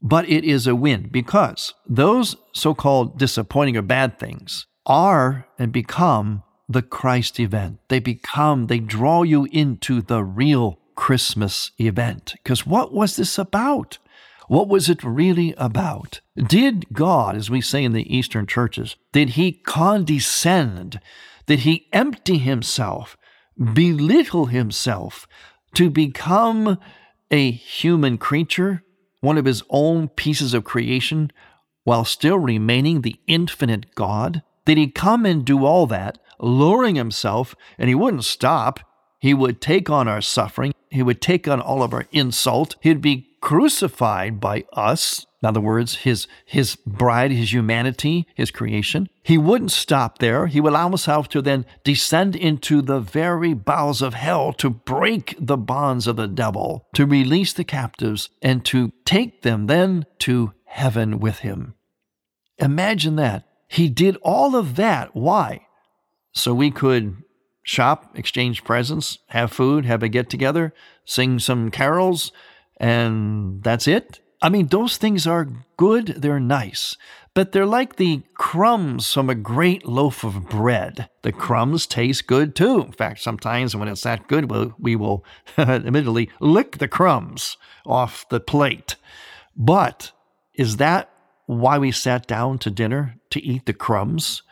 but 0.00 0.28
it 0.28 0.44
is 0.44 0.66
a 0.66 0.74
win 0.74 1.08
because 1.10 1.74
those 1.86 2.36
so 2.52 2.74
called 2.74 3.18
disappointing 3.18 3.76
or 3.76 3.82
bad 3.82 4.18
things 4.18 4.66
are 4.86 5.46
and 5.58 5.72
become 5.72 6.42
the 6.68 6.82
Christ 6.82 7.40
event. 7.40 7.78
They 7.88 7.98
become, 7.98 8.66
they 8.66 8.78
draw 8.78 9.22
you 9.22 9.46
into 9.46 10.02
the 10.02 10.22
real 10.22 10.78
Christmas 10.94 11.72
event. 11.78 12.34
Because 12.42 12.66
what 12.66 12.92
was 12.92 13.16
this 13.16 13.38
about? 13.38 13.98
What 14.48 14.68
was 14.68 14.88
it 14.88 15.04
really 15.04 15.54
about? 15.58 16.20
Did 16.36 16.86
God, 16.92 17.36
as 17.36 17.50
we 17.50 17.60
say 17.60 17.84
in 17.84 17.92
the 17.92 18.14
Eastern 18.14 18.46
churches, 18.46 18.96
did 19.12 19.30
he 19.30 19.52
condescend? 19.52 21.00
Did 21.46 21.60
he 21.60 21.88
empty 21.92 22.38
himself, 22.38 23.16
belittle 23.74 24.46
himself 24.46 25.26
to 25.74 25.90
become 25.90 26.78
a 27.30 27.50
human 27.50 28.16
creature, 28.16 28.82
one 29.20 29.38
of 29.38 29.44
his 29.44 29.62
own 29.70 30.08
pieces 30.08 30.54
of 30.54 30.64
creation, 30.64 31.30
while 31.84 32.04
still 32.04 32.38
remaining 32.38 33.02
the 33.02 33.16
infinite 33.26 33.94
God? 33.94 34.42
Did 34.64 34.78
he 34.78 34.88
come 34.88 35.24
and 35.24 35.44
do 35.44 35.64
all 35.64 35.86
that 35.86 36.18
lowering 36.38 36.94
himself, 36.94 37.54
and 37.76 37.88
he 37.88 37.94
wouldn't 37.94 38.24
stop. 38.24 38.80
He 39.18 39.34
would 39.34 39.60
take 39.60 39.90
on 39.90 40.08
our 40.08 40.20
suffering. 40.20 40.72
He 40.90 41.02
would 41.02 41.20
take 41.20 41.48
on 41.48 41.60
all 41.60 41.82
of 41.82 41.92
our 41.92 42.06
insult. 42.12 42.76
He'd 42.80 43.02
be 43.02 43.28
crucified 43.40 44.40
by 44.40 44.64
us. 44.72 45.26
In 45.42 45.48
other 45.48 45.60
words, 45.60 45.96
his, 45.96 46.26
his 46.44 46.76
bride, 46.84 47.30
his 47.30 47.52
humanity, 47.52 48.26
his 48.34 48.50
creation. 48.50 49.08
He 49.22 49.38
wouldn't 49.38 49.70
stop 49.70 50.18
there. 50.18 50.48
He 50.48 50.60
would 50.60 50.70
allow 50.72 50.88
himself 50.88 51.28
to 51.28 51.40
then 51.42 51.64
descend 51.84 52.34
into 52.34 52.82
the 52.82 52.98
very 52.98 53.54
bowels 53.54 54.02
of 54.02 54.14
hell 54.14 54.52
to 54.54 54.68
break 54.68 55.36
the 55.38 55.56
bonds 55.56 56.06
of 56.06 56.16
the 56.16 56.26
devil, 56.26 56.86
to 56.94 57.06
release 57.06 57.52
the 57.52 57.64
captives, 57.64 58.30
and 58.42 58.64
to 58.64 58.92
take 59.04 59.42
them 59.42 59.66
then 59.66 60.06
to 60.20 60.54
heaven 60.64 61.20
with 61.20 61.38
him. 61.38 61.74
Imagine 62.58 63.14
that. 63.16 63.44
He 63.68 63.88
did 63.88 64.16
all 64.22 64.56
of 64.56 64.74
that. 64.76 65.14
Why? 65.14 65.60
so 66.38 66.54
we 66.54 66.70
could 66.70 67.16
shop, 67.62 68.16
exchange 68.16 68.64
presents, 68.64 69.18
have 69.28 69.52
food, 69.52 69.84
have 69.84 70.02
a 70.02 70.08
get 70.08 70.30
together, 70.30 70.72
sing 71.04 71.38
some 71.38 71.70
carols, 71.70 72.32
and 72.78 73.62
that's 73.62 73.88
it. 73.88 74.20
I 74.40 74.48
mean, 74.48 74.68
those 74.68 74.96
things 74.96 75.26
are 75.26 75.48
good, 75.76 76.06
they're 76.18 76.38
nice, 76.38 76.96
but 77.34 77.50
they're 77.52 77.66
like 77.66 77.96
the 77.96 78.22
crumbs 78.34 79.12
from 79.12 79.28
a 79.28 79.34
great 79.34 79.84
loaf 79.84 80.22
of 80.22 80.48
bread. 80.48 81.08
The 81.22 81.32
crumbs 81.32 81.86
taste 81.86 82.26
good 82.28 82.54
too. 82.54 82.82
In 82.82 82.92
fact, 82.92 83.20
sometimes 83.20 83.74
when 83.74 83.88
it's 83.88 84.02
that 84.02 84.28
good, 84.28 84.50
we 84.78 84.94
will 84.94 85.24
admittedly 85.58 86.30
lick 86.40 86.78
the 86.78 86.88
crumbs 86.88 87.56
off 87.84 88.28
the 88.28 88.40
plate. 88.40 88.94
But 89.56 90.12
is 90.54 90.76
that 90.76 91.10
why 91.46 91.78
we 91.78 91.90
sat 91.90 92.26
down 92.26 92.58
to 92.58 92.70
dinner 92.70 93.16
to 93.30 93.42
eat 93.42 93.66
the 93.66 93.72
crumbs? 93.72 94.42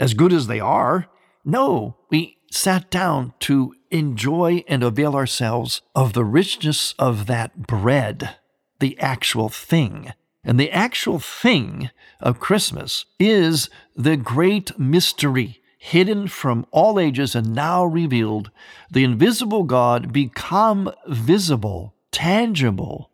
As 0.00 0.14
good 0.14 0.32
as 0.32 0.48
they 0.48 0.60
are, 0.60 1.06
no, 1.44 1.96
we 2.10 2.38
sat 2.50 2.90
down 2.90 3.34
to 3.40 3.74
enjoy 3.90 4.64
and 4.66 4.82
avail 4.82 5.14
ourselves 5.14 5.82
of 5.94 6.12
the 6.12 6.24
richness 6.24 6.94
of 6.98 7.26
that 7.26 7.66
bread, 7.66 8.36
the 8.80 8.98
actual 8.98 9.48
thing. 9.48 10.12
And 10.44 10.58
the 10.58 10.70
actual 10.70 11.18
thing 11.18 11.90
of 12.20 12.40
Christmas 12.40 13.04
is 13.18 13.68
the 13.96 14.16
great 14.16 14.78
mystery 14.78 15.60
hidden 15.78 16.26
from 16.26 16.66
all 16.70 16.98
ages 16.98 17.34
and 17.34 17.54
now 17.54 17.84
revealed, 17.84 18.50
the 18.90 19.04
invisible 19.04 19.62
God 19.62 20.12
become 20.12 20.90
visible, 21.06 21.94
tangible 22.10 23.10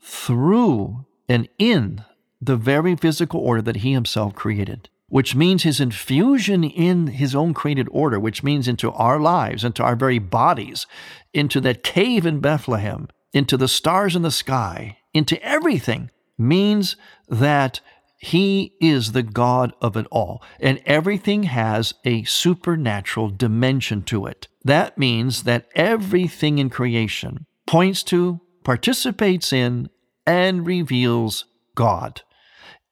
through 0.00 1.04
and 1.28 1.48
in 1.58 2.02
the 2.40 2.56
very 2.56 2.96
physical 2.96 3.40
order 3.40 3.60
that 3.60 3.76
he 3.76 3.92
himself 3.92 4.34
created 4.34 4.88
which 5.08 5.34
means 5.34 5.62
his 5.62 5.80
infusion 5.80 6.62
in 6.62 7.08
his 7.08 7.34
own 7.34 7.54
created 7.54 7.88
order, 7.90 8.20
which 8.20 8.42
means 8.42 8.68
into 8.68 8.92
our 8.92 9.18
lives, 9.18 9.64
into 9.64 9.82
our 9.82 9.96
very 9.96 10.18
bodies, 10.18 10.86
into 11.32 11.60
that 11.60 11.82
cave 11.82 12.26
in 12.26 12.40
Bethlehem, 12.40 13.08
into 13.32 13.56
the 13.56 13.68
stars 13.68 14.14
in 14.14 14.22
the 14.22 14.30
sky, 14.30 14.97
into 15.12 15.42
everything, 15.42 16.10
means 16.36 16.96
that 17.28 17.80
he 18.20 18.74
is 18.80 19.12
the 19.12 19.22
God 19.22 19.72
of 19.80 19.96
it 19.96 20.06
all, 20.10 20.42
and 20.58 20.80
everything 20.84 21.44
has 21.44 21.94
a 22.04 22.24
supernatural 22.24 23.30
dimension 23.30 24.02
to 24.02 24.26
it. 24.26 24.48
That 24.64 24.98
means 24.98 25.44
that 25.44 25.68
everything 25.74 26.58
in 26.58 26.68
creation 26.68 27.46
points 27.66 28.02
to, 28.04 28.40
participates 28.64 29.52
in, 29.52 29.88
and 30.26 30.66
reveals 30.66 31.44
God. 31.74 32.22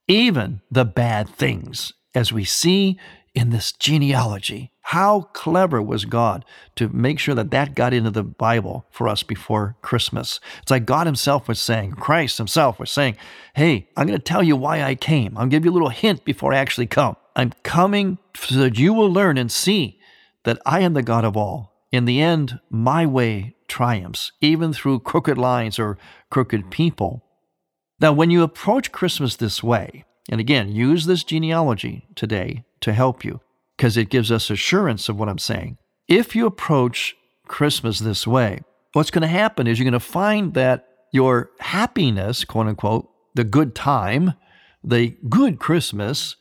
Even 0.07 0.61
the 0.71 0.85
bad 0.85 1.29
things 1.29 1.93
as 2.15 2.33
we 2.33 2.45
see 2.45 2.99
in 3.37 3.51
this 3.51 3.71
genealogy. 3.71 4.73
How 4.81 5.23
clever 5.35 5.83
was 5.83 6.07
God 6.07 6.45
to 6.77 6.89
make 6.89 7.19
sure 7.19 7.35
that 7.35 7.51
that 7.51 7.75
got 7.75 7.93
into 7.93 8.11
the 8.11 8.23
Bible 8.23 8.87
for 8.91 9.09
us 9.09 9.23
before 9.23 9.77
Christmas? 9.83 10.41
It's 10.63 10.71
like 10.71 10.87
God 10.87 11.07
Himself 11.07 11.47
was 11.47 11.61
saying, 11.61 11.93
Christ 11.93 12.39
Himself 12.39 12.81
was 12.81 12.91
saying, 12.91 13.17
Hey, 13.55 13.89
I'm 13.97 14.07
going 14.07 14.19
to 14.19 14.25
tell 14.25 14.43
you 14.43 14.57
why 14.57 14.83
I 14.83 14.95
came. 14.95 15.37
I'll 15.37 15.47
give 15.47 15.67
you 15.67 15.71
a 15.71 15.75
little 15.75 15.91
hint 15.91 16.25
before 16.25 16.55
I 16.55 16.59
actually 16.59 16.87
come. 16.87 17.17
I'm 17.37 17.53
coming 17.63 18.17
so 18.35 18.57
that 18.57 18.79
you 18.79 18.95
will 18.95 19.13
learn 19.13 19.37
and 19.37 19.53
see 19.53 20.01
that 20.45 20.59
I 20.65 20.81
am 20.81 20.95
the 20.95 21.03
God 21.03 21.27
of 21.27 21.37
all 21.37 21.75
in 21.93 22.07
the 22.07 22.21
end, 22.23 22.59
my 22.71 23.05
way 23.05 23.55
triumphs, 23.69 24.33
even 24.41 24.73
through 24.73 25.01
crooked 25.01 25.37
lines 25.37 25.79
or 25.79 25.99
crooked 26.31 26.71
people. 26.71 27.23
Now, 28.01 28.13
when 28.13 28.31
you 28.31 28.43
approach 28.43 28.93
Christmas 28.93 29.37
this 29.37 29.63
way, 29.63 30.05
and 30.31 30.41
again, 30.41 30.71
use 30.71 31.07
this 31.07 31.25
genealogy 31.25 32.07
today 32.15 32.65
to 32.81 32.93
help 32.93 33.25
you, 33.25 33.41
because 33.77 33.97
it 33.97 34.09
gives 34.09 34.33
us 34.33 34.51
assurance 34.51 35.09
of 35.09 35.19
what 35.19 35.29
I'm 35.29 35.39
saying. 35.39 35.79
If 36.09 36.35
you 36.37 36.47
approach 36.47 37.17
Christmas 37.47 37.99
this 37.99 38.27
way, 38.27 38.61
what's 38.93 39.11
going 39.11 39.23
to 39.23 39.29
happen 39.29 39.67
is 39.67 39.79
you're 39.79 39.85
going 39.85 39.93
to 39.93 40.01
find 40.01 40.55
that 40.55 40.89
your 41.13 41.51
happiness, 41.61 42.45
quote 42.45 42.67
unquote, 42.67 43.09
the 43.35 43.45
good 43.45 43.75
time, 43.75 44.35
the 44.83 45.17
good 45.29 45.59
Christmas, 45.59 46.37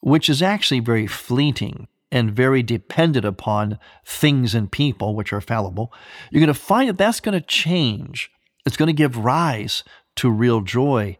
which 0.00 0.28
is 0.28 0.42
actually 0.42 0.80
very 0.80 1.06
fleeting 1.06 1.88
and 2.10 2.30
very 2.30 2.62
dependent 2.62 3.24
upon 3.24 3.78
things 4.04 4.54
and 4.54 4.70
people, 4.70 5.14
which 5.14 5.32
are 5.32 5.40
fallible, 5.40 5.92
you're 6.30 6.40
going 6.40 6.48
to 6.48 6.54
find 6.54 6.88
that 6.88 6.98
that's 6.98 7.20
going 7.20 7.38
to 7.38 7.46
change. 7.46 8.30
It's 8.66 8.76
going 8.76 8.88
to 8.88 8.92
give 8.92 9.16
rise 9.16 9.82
to 10.16 10.30
real 10.30 10.60
joy 10.60 11.16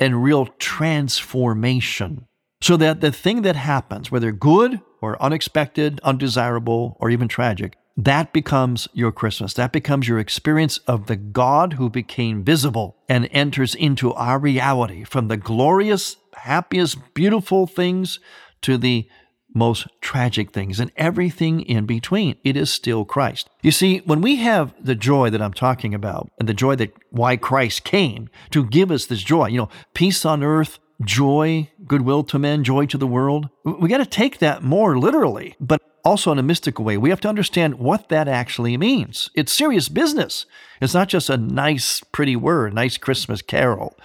and 0.00 0.22
real 0.22 0.46
transformation. 0.58 2.26
So 2.60 2.76
that 2.76 3.00
the 3.00 3.12
thing 3.12 3.42
that 3.42 3.56
happens, 3.56 4.10
whether 4.10 4.32
good 4.32 4.80
or 5.00 5.20
unexpected, 5.20 6.00
undesirable, 6.04 6.96
or 7.00 7.10
even 7.10 7.28
tragic, 7.28 7.76
that 7.96 8.32
becomes 8.32 8.88
your 8.92 9.12
Christmas. 9.12 9.52
That 9.54 9.72
becomes 9.72 10.08
your 10.08 10.18
experience 10.18 10.78
of 10.86 11.06
the 11.06 11.16
God 11.16 11.74
who 11.74 11.90
became 11.90 12.44
visible 12.44 12.96
and 13.08 13.28
enters 13.32 13.74
into 13.74 14.12
our 14.14 14.38
reality 14.38 15.04
from 15.04 15.28
the 15.28 15.36
glorious, 15.36 16.16
happiest, 16.34 17.14
beautiful 17.14 17.66
things 17.66 18.18
to 18.62 18.78
the 18.78 19.08
most 19.54 19.86
tragic 20.00 20.52
things 20.52 20.80
and 20.80 20.90
everything 20.96 21.60
in 21.60 21.86
between. 21.86 22.36
It 22.44 22.56
is 22.56 22.70
still 22.70 23.04
Christ. 23.04 23.50
You 23.62 23.70
see, 23.70 23.98
when 24.04 24.20
we 24.20 24.36
have 24.36 24.74
the 24.80 24.94
joy 24.94 25.30
that 25.30 25.42
I'm 25.42 25.52
talking 25.52 25.94
about 25.94 26.30
and 26.38 26.48
the 26.48 26.54
joy 26.54 26.76
that 26.76 26.94
why 27.10 27.36
Christ 27.36 27.84
came 27.84 28.28
to 28.50 28.64
give 28.64 28.90
us 28.90 29.06
this 29.06 29.22
joy, 29.22 29.48
you 29.48 29.58
know, 29.58 29.68
peace 29.94 30.24
on 30.24 30.42
earth, 30.42 30.78
joy, 31.04 31.70
goodwill 31.86 32.24
to 32.24 32.38
men, 32.38 32.64
joy 32.64 32.86
to 32.86 32.98
the 32.98 33.06
world, 33.06 33.48
we 33.64 33.88
got 33.88 33.98
to 33.98 34.06
take 34.06 34.38
that 34.38 34.62
more 34.62 34.98
literally. 34.98 35.56
But 35.60 35.80
also 36.04 36.32
in 36.32 36.38
a 36.38 36.42
mystical 36.42 36.84
way. 36.84 36.96
We 36.96 37.10
have 37.10 37.20
to 37.20 37.28
understand 37.28 37.78
what 37.78 38.08
that 38.08 38.28
actually 38.28 38.76
means. 38.76 39.30
It's 39.34 39.52
serious 39.52 39.88
business. 39.88 40.46
It's 40.80 40.94
not 40.94 41.08
just 41.08 41.30
a 41.30 41.36
nice, 41.36 42.00
pretty 42.12 42.36
word, 42.36 42.74
nice 42.74 42.96
Christmas 42.96 43.42
carol. 43.42 43.96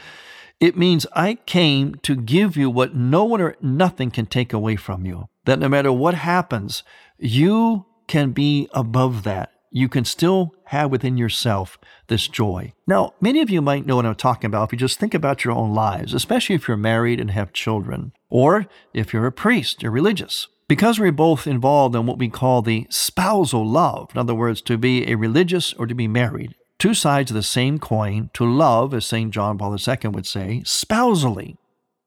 It 0.59 0.77
means 0.77 1.05
I 1.13 1.35
came 1.45 1.95
to 2.03 2.15
give 2.15 2.57
you 2.57 2.69
what 2.69 2.95
no 2.95 3.23
one 3.23 3.41
or 3.41 3.55
nothing 3.61 4.09
can 4.09 4.25
take 4.25 4.53
away 4.53 4.75
from 4.75 5.05
you. 5.05 5.29
That 5.47 5.59
no 5.59 5.69
matter 5.69 5.93
what 5.93 6.13
happens, 6.13 6.83
you 7.17 7.85
can 8.07 8.33
be 8.33 8.67
above 8.73 9.23
that. 9.23 9.53
You 9.71 9.87
can 9.87 10.03
still 10.03 10.53
have 10.65 10.91
within 10.91 11.15
yourself 11.15 11.77
this 12.07 12.27
joy. 12.27 12.73
Now, 12.85 13.13
many 13.21 13.39
of 13.39 13.49
you 13.49 13.61
might 13.61 13.85
know 13.85 13.95
what 13.95 14.05
I'm 14.05 14.15
talking 14.15 14.49
about 14.49 14.65
if 14.65 14.73
you 14.73 14.77
just 14.77 14.99
think 14.99 15.13
about 15.13 15.45
your 15.45 15.53
own 15.53 15.73
lives, 15.73 16.13
especially 16.13 16.55
if 16.55 16.67
you're 16.67 16.75
married 16.75 17.21
and 17.21 17.31
have 17.31 17.53
children, 17.53 18.11
or 18.29 18.67
if 18.93 19.13
you're 19.13 19.25
a 19.25 19.31
priest, 19.31 19.81
you're 19.81 19.91
religious. 19.91 20.49
Because 20.67 20.99
we're 20.99 21.13
both 21.13 21.47
involved 21.47 21.95
in 21.95 22.05
what 22.05 22.17
we 22.17 22.27
call 22.27 22.61
the 22.61 22.85
spousal 22.89 23.65
love, 23.65 24.09
in 24.13 24.19
other 24.19 24.35
words, 24.35 24.61
to 24.63 24.77
be 24.77 25.09
a 25.09 25.15
religious 25.15 25.71
or 25.75 25.87
to 25.87 25.95
be 25.95 26.09
married, 26.09 26.55
two 26.77 26.93
sides 26.93 27.31
of 27.31 27.35
the 27.35 27.41
same 27.41 27.79
coin, 27.79 28.31
to 28.33 28.43
love, 28.43 28.93
as 28.93 29.05
St. 29.05 29.31
John 29.31 29.57
Paul 29.57 29.77
II 29.77 30.09
would 30.09 30.27
say, 30.27 30.61
spousally, 30.65 31.55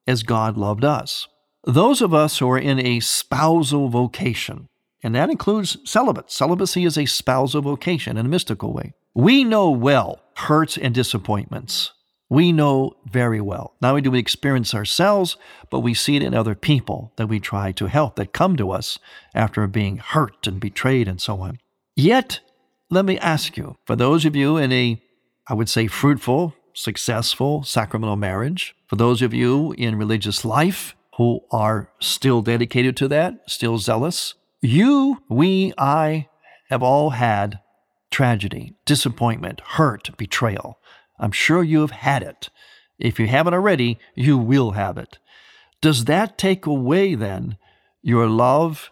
as 0.07 0.23
God 0.23 0.59
loved 0.59 0.85
us. 0.85 1.27
Those 1.65 2.01
of 2.01 2.15
us 2.15 2.39
who 2.39 2.49
are 2.51 2.59
in 2.59 2.79
a 2.79 3.01
spousal 3.01 3.89
vocation, 3.89 4.69
and 5.03 5.15
that 5.15 5.31
includes 5.31 5.79
celibate. 5.85 6.31
Celibacy 6.31 6.85
is 6.85 6.97
a 6.97 7.07
spousal 7.07 7.63
vocation 7.63 8.17
in 8.17 8.27
a 8.27 8.29
mystical 8.29 8.73
way. 8.73 8.95
We 9.15 9.45
know 9.45 9.71
well 9.71 10.21
hurts 10.37 10.77
and 10.79 10.95
disappointments 10.95 11.93
we 12.31 12.53
know 12.53 12.97
very 13.05 13.41
well. 13.41 13.75
Not 13.83 13.91
only 13.91 14.03
do 14.03 14.13
we 14.13 14.21
experience 14.21 14.73
ourselves, 14.73 15.37
but 15.69 15.81
we 15.81 15.93
see 15.93 16.17
it 16.17 16.23
in 16.23 16.33
other 16.33 16.55
people 16.55 17.13
that 17.17 17.27
we 17.27 17.41
try 17.41 17.73
to 17.73 17.87
help 17.87 18.15
that 18.17 18.33
come 18.33 18.57
to 18.57 18.71
us 18.71 18.99
after 19.35 19.67
being 19.67 19.99
hurt 19.99 20.47
and 20.47 20.61
betrayed 20.61 21.09
and 21.09 21.21
so 21.21 21.41
on. 21.41 21.59
Yet, 21.97 22.41
let 22.89 23.05
me 23.05 23.19
ask 23.19 23.57
you, 23.57 23.77
for 23.85 23.97
those 23.97 24.25
of 24.25 24.37
you 24.37 24.57
in 24.57 24.71
a, 24.73 25.03
I 25.49 25.55
would 25.55 25.69
say, 25.69 25.89
fruitful, 25.89 26.55
successful 26.73 27.65
sacramental 27.65 28.17
marriage, 28.17 28.77
for 28.87 28.95
those 28.95 29.23
of 29.23 29.35
you 29.35 29.75
in 29.77 29.99
religious 29.99 30.45
life 30.45 30.95
who 31.21 31.45
are 31.51 31.93
still 32.01 32.41
dedicated 32.41 32.97
to 32.97 33.07
that, 33.07 33.35
still 33.47 33.77
zealous, 33.77 34.37
you, 34.63 35.23
we, 35.29 35.71
I 35.77 36.31
have 36.71 36.83
all 36.83 37.11
had 37.11 37.61
tragedy, 38.11 38.73
disappointment, 38.87 39.61
hurt, 39.61 40.17
betrayal. 40.17 40.79
I'm 41.19 41.31
sure 41.31 41.63
you 41.63 41.83
have 41.83 41.91
had 41.91 42.23
it. 42.23 42.49
If 42.99 43.21
you 43.21 43.27
haven't 43.27 43.53
already, 43.53 43.99
you 44.15 44.39
will 44.39 44.71
have 44.71 44.97
it. 44.97 45.19
Does 45.83 46.07
that 46.07 46.39
take 46.39 46.65
away 46.65 47.15
then 47.15 47.59
your 48.01 48.27
love, 48.27 48.91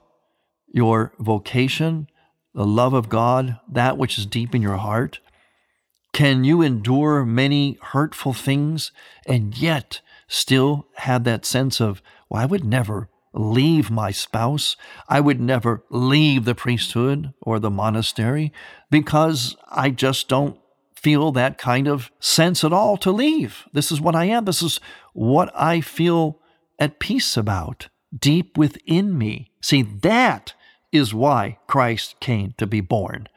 your 0.71 1.15
vocation, 1.19 2.09
the 2.55 2.67
love 2.67 2.93
of 2.93 3.09
God, 3.09 3.59
that 3.73 3.97
which 3.97 4.19
is 4.19 4.27
deep 4.27 4.55
in 4.55 4.61
your 4.61 4.77
heart? 4.77 5.21
Can 6.13 6.45
you 6.45 6.61
endure 6.61 7.25
many 7.25 7.79
hurtful 7.81 8.35
things 8.35 8.93
and 9.27 9.57
yet 9.57 10.03
still 10.29 10.87
have 10.97 11.25
that 11.25 11.47
sense 11.47 11.81
of, 11.81 12.03
well, 12.29 12.43
I 12.43 12.47
would 12.47 12.65
never 12.65 13.09
leave 13.33 13.91
my 13.91 14.11
spouse. 14.11 14.77
I 15.09 15.21
would 15.21 15.41
never 15.41 15.85
leave 15.91 16.45
the 16.45 16.55
priesthood 16.55 17.33
or 17.41 17.59
the 17.59 17.71
monastery 17.71 18.53
because 18.91 19.57
I 19.71 19.91
just 19.91 20.29
don't 20.29 20.59
feel 20.97 21.31
that 21.33 21.59
kind 21.59 21.87
of 21.87 22.11
sense 22.19 22.65
at 22.65 22.73
all 22.73 22.97
to 22.99 23.13
leave. 23.13 23.65
This 23.73 23.93
is 23.93 24.01
what 24.01 24.17
I 24.17 24.25
am. 24.25 24.45
This 24.45 24.63
is 24.63 24.81
what 25.13 25.51
I 25.55 25.81
feel 25.81 26.41
at 26.79 26.99
peace 26.99 27.37
about 27.37 27.89
deep 28.17 28.57
within 28.59 29.17
me. 29.17 29.51
See, 29.61 29.83
that 29.83 30.55
is 30.91 31.15
why 31.15 31.59
Christ 31.67 32.19
came 32.21 32.55
to 32.59 32.67
be 32.67 32.81
born. 32.81 33.29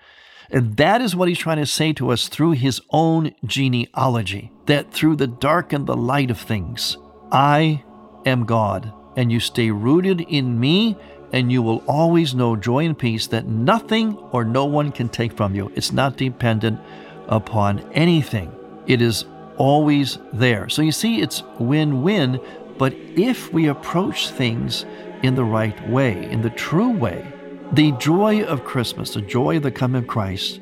And 0.49 0.75
that 0.77 1.01
is 1.01 1.15
what 1.15 1.29
he's 1.29 1.39
trying 1.39 1.57
to 1.57 1.65
say 1.65 1.93
to 1.93 2.11
us 2.11 2.27
through 2.27 2.51
his 2.51 2.81
own 2.89 3.33
genealogy 3.45 4.51
that 4.65 4.91
through 4.91 5.15
the 5.15 5.27
dark 5.27 5.71
and 5.71 5.87
the 5.87 5.95
light 5.95 6.29
of 6.29 6.39
things, 6.39 6.97
I 7.31 7.83
am 8.25 8.45
God, 8.45 8.91
and 9.15 9.31
you 9.31 9.39
stay 9.39 9.71
rooted 9.71 10.21
in 10.21 10.59
me, 10.59 10.97
and 11.33 11.51
you 11.51 11.61
will 11.61 11.83
always 11.87 12.35
know 12.35 12.55
joy 12.55 12.85
and 12.85 12.97
peace 12.97 13.27
that 13.27 13.47
nothing 13.47 14.17
or 14.31 14.43
no 14.43 14.65
one 14.65 14.91
can 14.91 15.09
take 15.09 15.33
from 15.33 15.55
you. 15.55 15.71
It's 15.75 15.91
not 15.91 16.17
dependent 16.17 16.79
upon 17.27 17.79
anything. 17.93 18.51
It 18.87 19.01
is 19.01 19.25
always 19.57 20.17
there. 20.33 20.69
So 20.69 20.81
you 20.81 20.91
see, 20.91 21.21
it's 21.21 21.43
win 21.59 22.01
win, 22.01 22.39
but 22.77 22.93
if 22.93 23.53
we 23.53 23.67
approach 23.67 24.29
things 24.29 24.85
in 25.23 25.35
the 25.35 25.43
right 25.43 25.89
way, 25.89 26.29
in 26.31 26.41
the 26.41 26.49
true 26.49 26.89
way, 26.89 27.25
the 27.73 27.91
joy 27.93 28.43
of 28.43 28.65
Christmas, 28.65 29.13
the 29.13 29.21
joy 29.21 29.57
of 29.57 29.63
the 29.63 29.71
coming 29.71 30.01
of 30.01 30.07
Christ, 30.07 30.59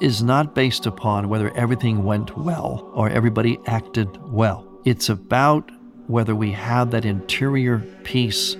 is 0.00 0.22
not 0.22 0.54
based 0.54 0.86
upon 0.86 1.28
whether 1.28 1.56
everything 1.56 2.02
went 2.02 2.36
well 2.36 2.90
or 2.94 3.08
everybody 3.08 3.60
acted 3.66 4.18
well. 4.22 4.66
It's 4.84 5.08
about 5.08 5.70
whether 6.12 6.34
we 6.34 6.52
have 6.52 6.90
that 6.90 7.04
interior 7.04 7.78
peace 8.04 8.54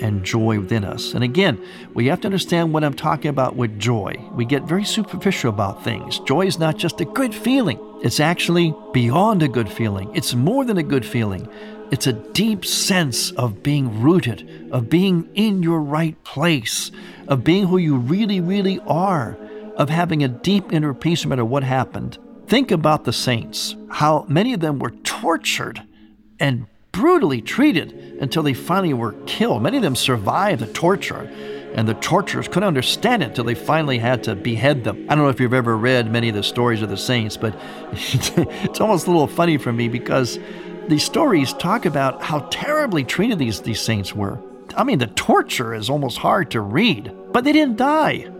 and 0.00 0.24
joy 0.24 0.58
within 0.58 0.84
us. 0.84 1.14
And 1.14 1.24
again, 1.24 1.64
we 1.94 2.06
have 2.06 2.20
to 2.20 2.28
understand 2.28 2.72
what 2.72 2.84
I'm 2.84 2.94
talking 2.94 3.28
about 3.28 3.56
with 3.56 3.78
joy. 3.78 4.14
We 4.32 4.44
get 4.44 4.64
very 4.64 4.84
superficial 4.84 5.48
about 5.48 5.84
things. 5.84 6.18
Joy 6.20 6.46
is 6.46 6.58
not 6.58 6.76
just 6.76 7.00
a 7.00 7.04
good 7.04 7.34
feeling, 7.34 7.78
it's 8.02 8.20
actually 8.20 8.74
beyond 8.92 9.42
a 9.42 9.48
good 9.48 9.70
feeling, 9.70 10.14
it's 10.14 10.34
more 10.34 10.64
than 10.64 10.78
a 10.78 10.82
good 10.82 11.06
feeling. 11.06 11.48
It's 11.90 12.06
a 12.06 12.14
deep 12.14 12.64
sense 12.64 13.32
of 13.32 13.62
being 13.62 14.00
rooted, 14.00 14.70
of 14.72 14.88
being 14.88 15.28
in 15.34 15.62
your 15.62 15.82
right 15.82 16.16
place, 16.24 16.90
of 17.28 17.44
being 17.44 17.66
who 17.66 17.76
you 17.76 17.96
really, 17.96 18.40
really 18.40 18.80
are, 18.86 19.36
of 19.76 19.90
having 19.90 20.24
a 20.24 20.28
deep 20.28 20.72
inner 20.72 20.94
peace 20.94 21.22
no 21.22 21.28
matter 21.28 21.44
what 21.44 21.64
happened. 21.64 22.16
Think 22.46 22.70
about 22.70 23.04
the 23.04 23.12
saints, 23.12 23.76
how 23.90 24.24
many 24.26 24.54
of 24.54 24.60
them 24.60 24.78
were 24.78 24.92
tortured 24.92 25.82
and 26.40 26.66
brutally 26.92 27.40
treated 27.40 28.18
until 28.20 28.42
they 28.42 28.54
finally 28.54 28.94
were 28.94 29.12
killed. 29.26 29.62
Many 29.62 29.78
of 29.78 29.82
them 29.82 29.96
survived 29.96 30.60
the 30.60 30.72
torture, 30.72 31.28
and 31.74 31.88
the 31.88 31.94
torturers 31.94 32.48
couldn't 32.48 32.64
understand 32.64 33.22
it 33.22 33.30
until 33.30 33.44
they 33.44 33.54
finally 33.54 33.98
had 33.98 34.22
to 34.24 34.34
behead 34.34 34.84
them. 34.84 35.06
I 35.08 35.14
don't 35.14 35.24
know 35.24 35.30
if 35.30 35.40
you've 35.40 35.54
ever 35.54 35.76
read 35.76 36.10
many 36.10 36.28
of 36.28 36.34
the 36.34 36.42
stories 36.42 36.82
of 36.82 36.90
the 36.90 36.96
saints, 36.96 37.36
but 37.36 37.54
it's 37.92 38.80
almost 38.80 39.06
a 39.06 39.10
little 39.10 39.26
funny 39.26 39.56
for 39.56 39.72
me 39.72 39.88
because 39.88 40.38
these 40.88 41.02
stories 41.02 41.54
talk 41.54 41.86
about 41.86 42.22
how 42.22 42.40
terribly 42.50 43.04
treated 43.04 43.38
these, 43.38 43.60
these 43.62 43.80
saints 43.80 44.14
were. 44.14 44.38
I 44.76 44.84
mean, 44.84 44.98
the 44.98 45.06
torture 45.06 45.74
is 45.74 45.88
almost 45.90 46.18
hard 46.18 46.50
to 46.52 46.60
read, 46.60 47.12
but 47.32 47.44
they 47.44 47.52
didn't 47.52 47.76
die. 47.78 48.30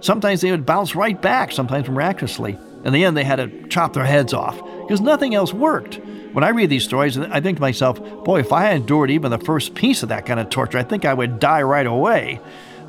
Sometimes 0.00 0.40
they 0.40 0.50
would 0.50 0.66
bounce 0.66 0.94
right 0.94 1.20
back, 1.20 1.52
sometimes 1.52 1.88
miraculously. 1.88 2.56
In 2.84 2.92
the 2.92 3.04
end, 3.04 3.16
they 3.16 3.24
had 3.24 3.36
to 3.36 3.66
chop 3.68 3.94
their 3.94 4.04
heads 4.04 4.32
off 4.32 4.60
because 4.86 5.00
nothing 5.00 5.34
else 5.34 5.52
worked. 5.52 6.00
When 6.32 6.44
I 6.44 6.50
read 6.50 6.70
these 6.70 6.84
stories, 6.84 7.18
I 7.18 7.40
think 7.40 7.58
to 7.58 7.60
myself, 7.60 7.98
boy, 8.24 8.40
if 8.40 8.52
I 8.52 8.70
endured 8.70 9.10
even 9.10 9.30
the 9.30 9.38
first 9.38 9.74
piece 9.74 10.02
of 10.02 10.10
that 10.10 10.26
kind 10.26 10.38
of 10.38 10.48
torture, 10.50 10.78
I 10.78 10.84
think 10.84 11.04
I 11.04 11.14
would 11.14 11.40
die 11.40 11.62
right 11.62 11.86
away. 11.86 12.40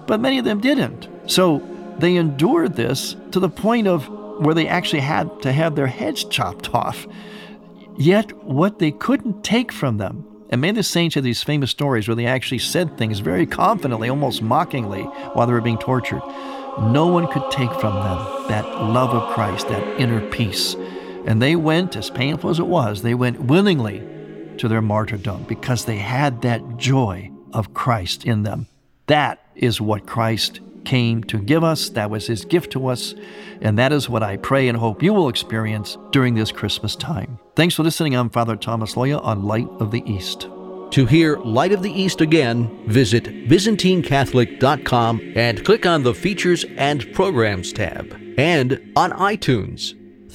But 0.05 0.19
many 0.19 0.37
of 0.37 0.45
them 0.45 0.59
didn't. 0.59 1.07
So 1.25 1.61
they 1.97 2.17
endured 2.17 2.75
this 2.75 3.15
to 3.31 3.39
the 3.39 3.49
point 3.49 3.87
of 3.87 4.07
where 4.39 4.53
they 4.53 4.67
actually 4.67 4.99
had 4.99 5.41
to 5.41 5.51
have 5.51 5.75
their 5.75 5.87
heads 5.87 6.23
chopped 6.23 6.73
off. 6.73 7.07
Yet, 7.97 8.31
what 8.43 8.77
they 8.77 8.91
couldn't 8.91 9.43
take 9.43 9.71
from 9.71 9.97
them, 9.97 10.25
and 10.49 10.61
many 10.61 10.71
of 10.71 10.75
the 10.75 10.83
saints 10.83 11.15
have 11.15 11.23
these 11.23 11.41
famous 11.41 11.71
stories 11.71 12.07
where 12.07 12.15
they 12.15 12.27
actually 12.27 12.59
said 12.59 12.97
things 12.97 13.19
very 13.19 13.47
confidently, 13.47 14.09
almost 14.09 14.41
mockingly, 14.41 15.01
while 15.33 15.47
they 15.47 15.53
were 15.53 15.61
being 15.61 15.79
tortured. 15.79 16.21
No 16.79 17.07
one 17.07 17.27
could 17.27 17.49
take 17.49 17.71
from 17.79 17.95
them 17.95 18.47
that 18.49 18.65
love 18.83 19.09
of 19.09 19.33
Christ, 19.33 19.67
that 19.69 19.99
inner 19.99 20.21
peace. 20.29 20.75
And 21.27 21.41
they 21.41 21.57
went, 21.57 21.95
as 21.97 22.09
painful 22.09 22.49
as 22.49 22.57
it 22.57 22.67
was, 22.67 23.01
they 23.01 23.13
went 23.13 23.41
willingly 23.41 24.01
to 24.57 24.67
their 24.67 24.81
martyrdom 24.81 25.43
because 25.43 25.85
they 25.85 25.97
had 25.97 26.41
that 26.41 26.77
joy 26.77 27.29
of 27.53 27.73
Christ 27.73 28.25
in 28.25 28.43
them. 28.43 28.67
That 29.07 29.45
is 29.53 29.81
what 29.81 30.07
Christ 30.07 30.61
came 30.85 31.21
to 31.25 31.37
give 31.37 31.65
us. 31.65 31.89
That 31.89 32.09
was 32.09 32.27
his 32.27 32.45
gift 32.45 32.71
to 32.71 32.87
us. 32.87 33.13
And 33.59 33.77
that 33.77 33.91
is 33.91 34.09
what 34.09 34.23
I 34.23 34.37
pray 34.37 34.69
and 34.69 34.77
hope 34.77 35.03
you 35.03 35.13
will 35.13 35.27
experience 35.27 35.97
during 36.11 36.35
this 36.35 36.53
Christmas 36.53 36.95
time. 36.95 37.39
Thanks 37.55 37.75
for 37.75 37.83
listening. 37.83 38.15
I'm 38.15 38.29
Father 38.29 38.55
Thomas 38.55 38.95
Loya 38.95 39.21
on 39.21 39.43
Light 39.43 39.67
of 39.79 39.91
the 39.91 40.09
East. 40.09 40.47
To 40.91 41.05
hear 41.05 41.37
Light 41.39 41.73
of 41.73 41.83
the 41.83 41.91
East 41.91 42.21
again, 42.21 42.87
visit 42.87 43.25
ByzantineCatholic.com 43.49 45.33
and 45.35 45.65
click 45.65 45.85
on 45.85 46.03
the 46.03 46.13
Features 46.13 46.63
and 46.77 47.11
Programs 47.13 47.73
tab. 47.73 48.17
And 48.37 48.93
on 48.95 49.11
iTunes. 49.11 49.93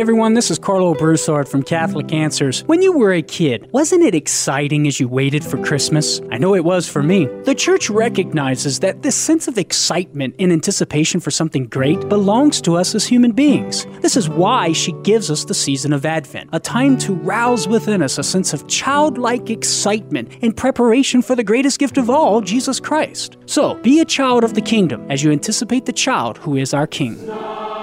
Everyone, 0.00 0.32
this 0.32 0.50
is 0.50 0.58
Karlo 0.58 0.96
Broussard 0.96 1.46
from 1.46 1.62
Catholic 1.62 2.10
Answers. 2.10 2.62
When 2.62 2.80
you 2.80 2.90
were 2.90 3.12
a 3.12 3.20
kid, 3.20 3.68
wasn't 3.70 4.02
it 4.02 4.14
exciting 4.14 4.86
as 4.86 4.98
you 4.98 5.06
waited 5.06 5.44
for 5.44 5.62
Christmas? 5.62 6.22
I 6.30 6.38
know 6.38 6.54
it 6.54 6.64
was 6.64 6.88
for 6.88 7.02
me. 7.02 7.26
The 7.44 7.54
church 7.54 7.90
recognizes 7.90 8.80
that 8.80 9.02
this 9.02 9.14
sense 9.14 9.46
of 9.46 9.58
excitement 9.58 10.36
in 10.38 10.52
anticipation 10.52 11.20
for 11.20 11.30
something 11.30 11.66
great 11.66 12.08
belongs 12.08 12.62
to 12.62 12.76
us 12.76 12.94
as 12.94 13.06
human 13.06 13.32
beings. 13.32 13.86
This 14.00 14.16
is 14.16 14.26
why 14.26 14.72
she 14.72 14.92
gives 15.02 15.30
us 15.30 15.44
the 15.44 15.52
season 15.52 15.92
of 15.92 16.06
Advent, 16.06 16.48
a 16.54 16.60
time 16.60 16.96
to 17.00 17.12
rouse 17.12 17.68
within 17.68 18.00
us 18.00 18.16
a 18.16 18.22
sense 18.22 18.54
of 18.54 18.66
childlike 18.68 19.50
excitement 19.50 20.32
in 20.40 20.54
preparation 20.54 21.20
for 21.20 21.36
the 21.36 21.44
greatest 21.44 21.78
gift 21.78 21.98
of 21.98 22.08
all, 22.08 22.40
Jesus 22.40 22.80
Christ. 22.80 23.36
So, 23.44 23.74
be 23.82 24.00
a 24.00 24.06
child 24.06 24.44
of 24.44 24.54
the 24.54 24.62
kingdom 24.62 25.04
as 25.10 25.22
you 25.22 25.30
anticipate 25.30 25.84
the 25.84 25.92
child 25.92 26.38
who 26.38 26.56
is 26.56 26.72
our 26.72 26.86
King. 26.86 27.18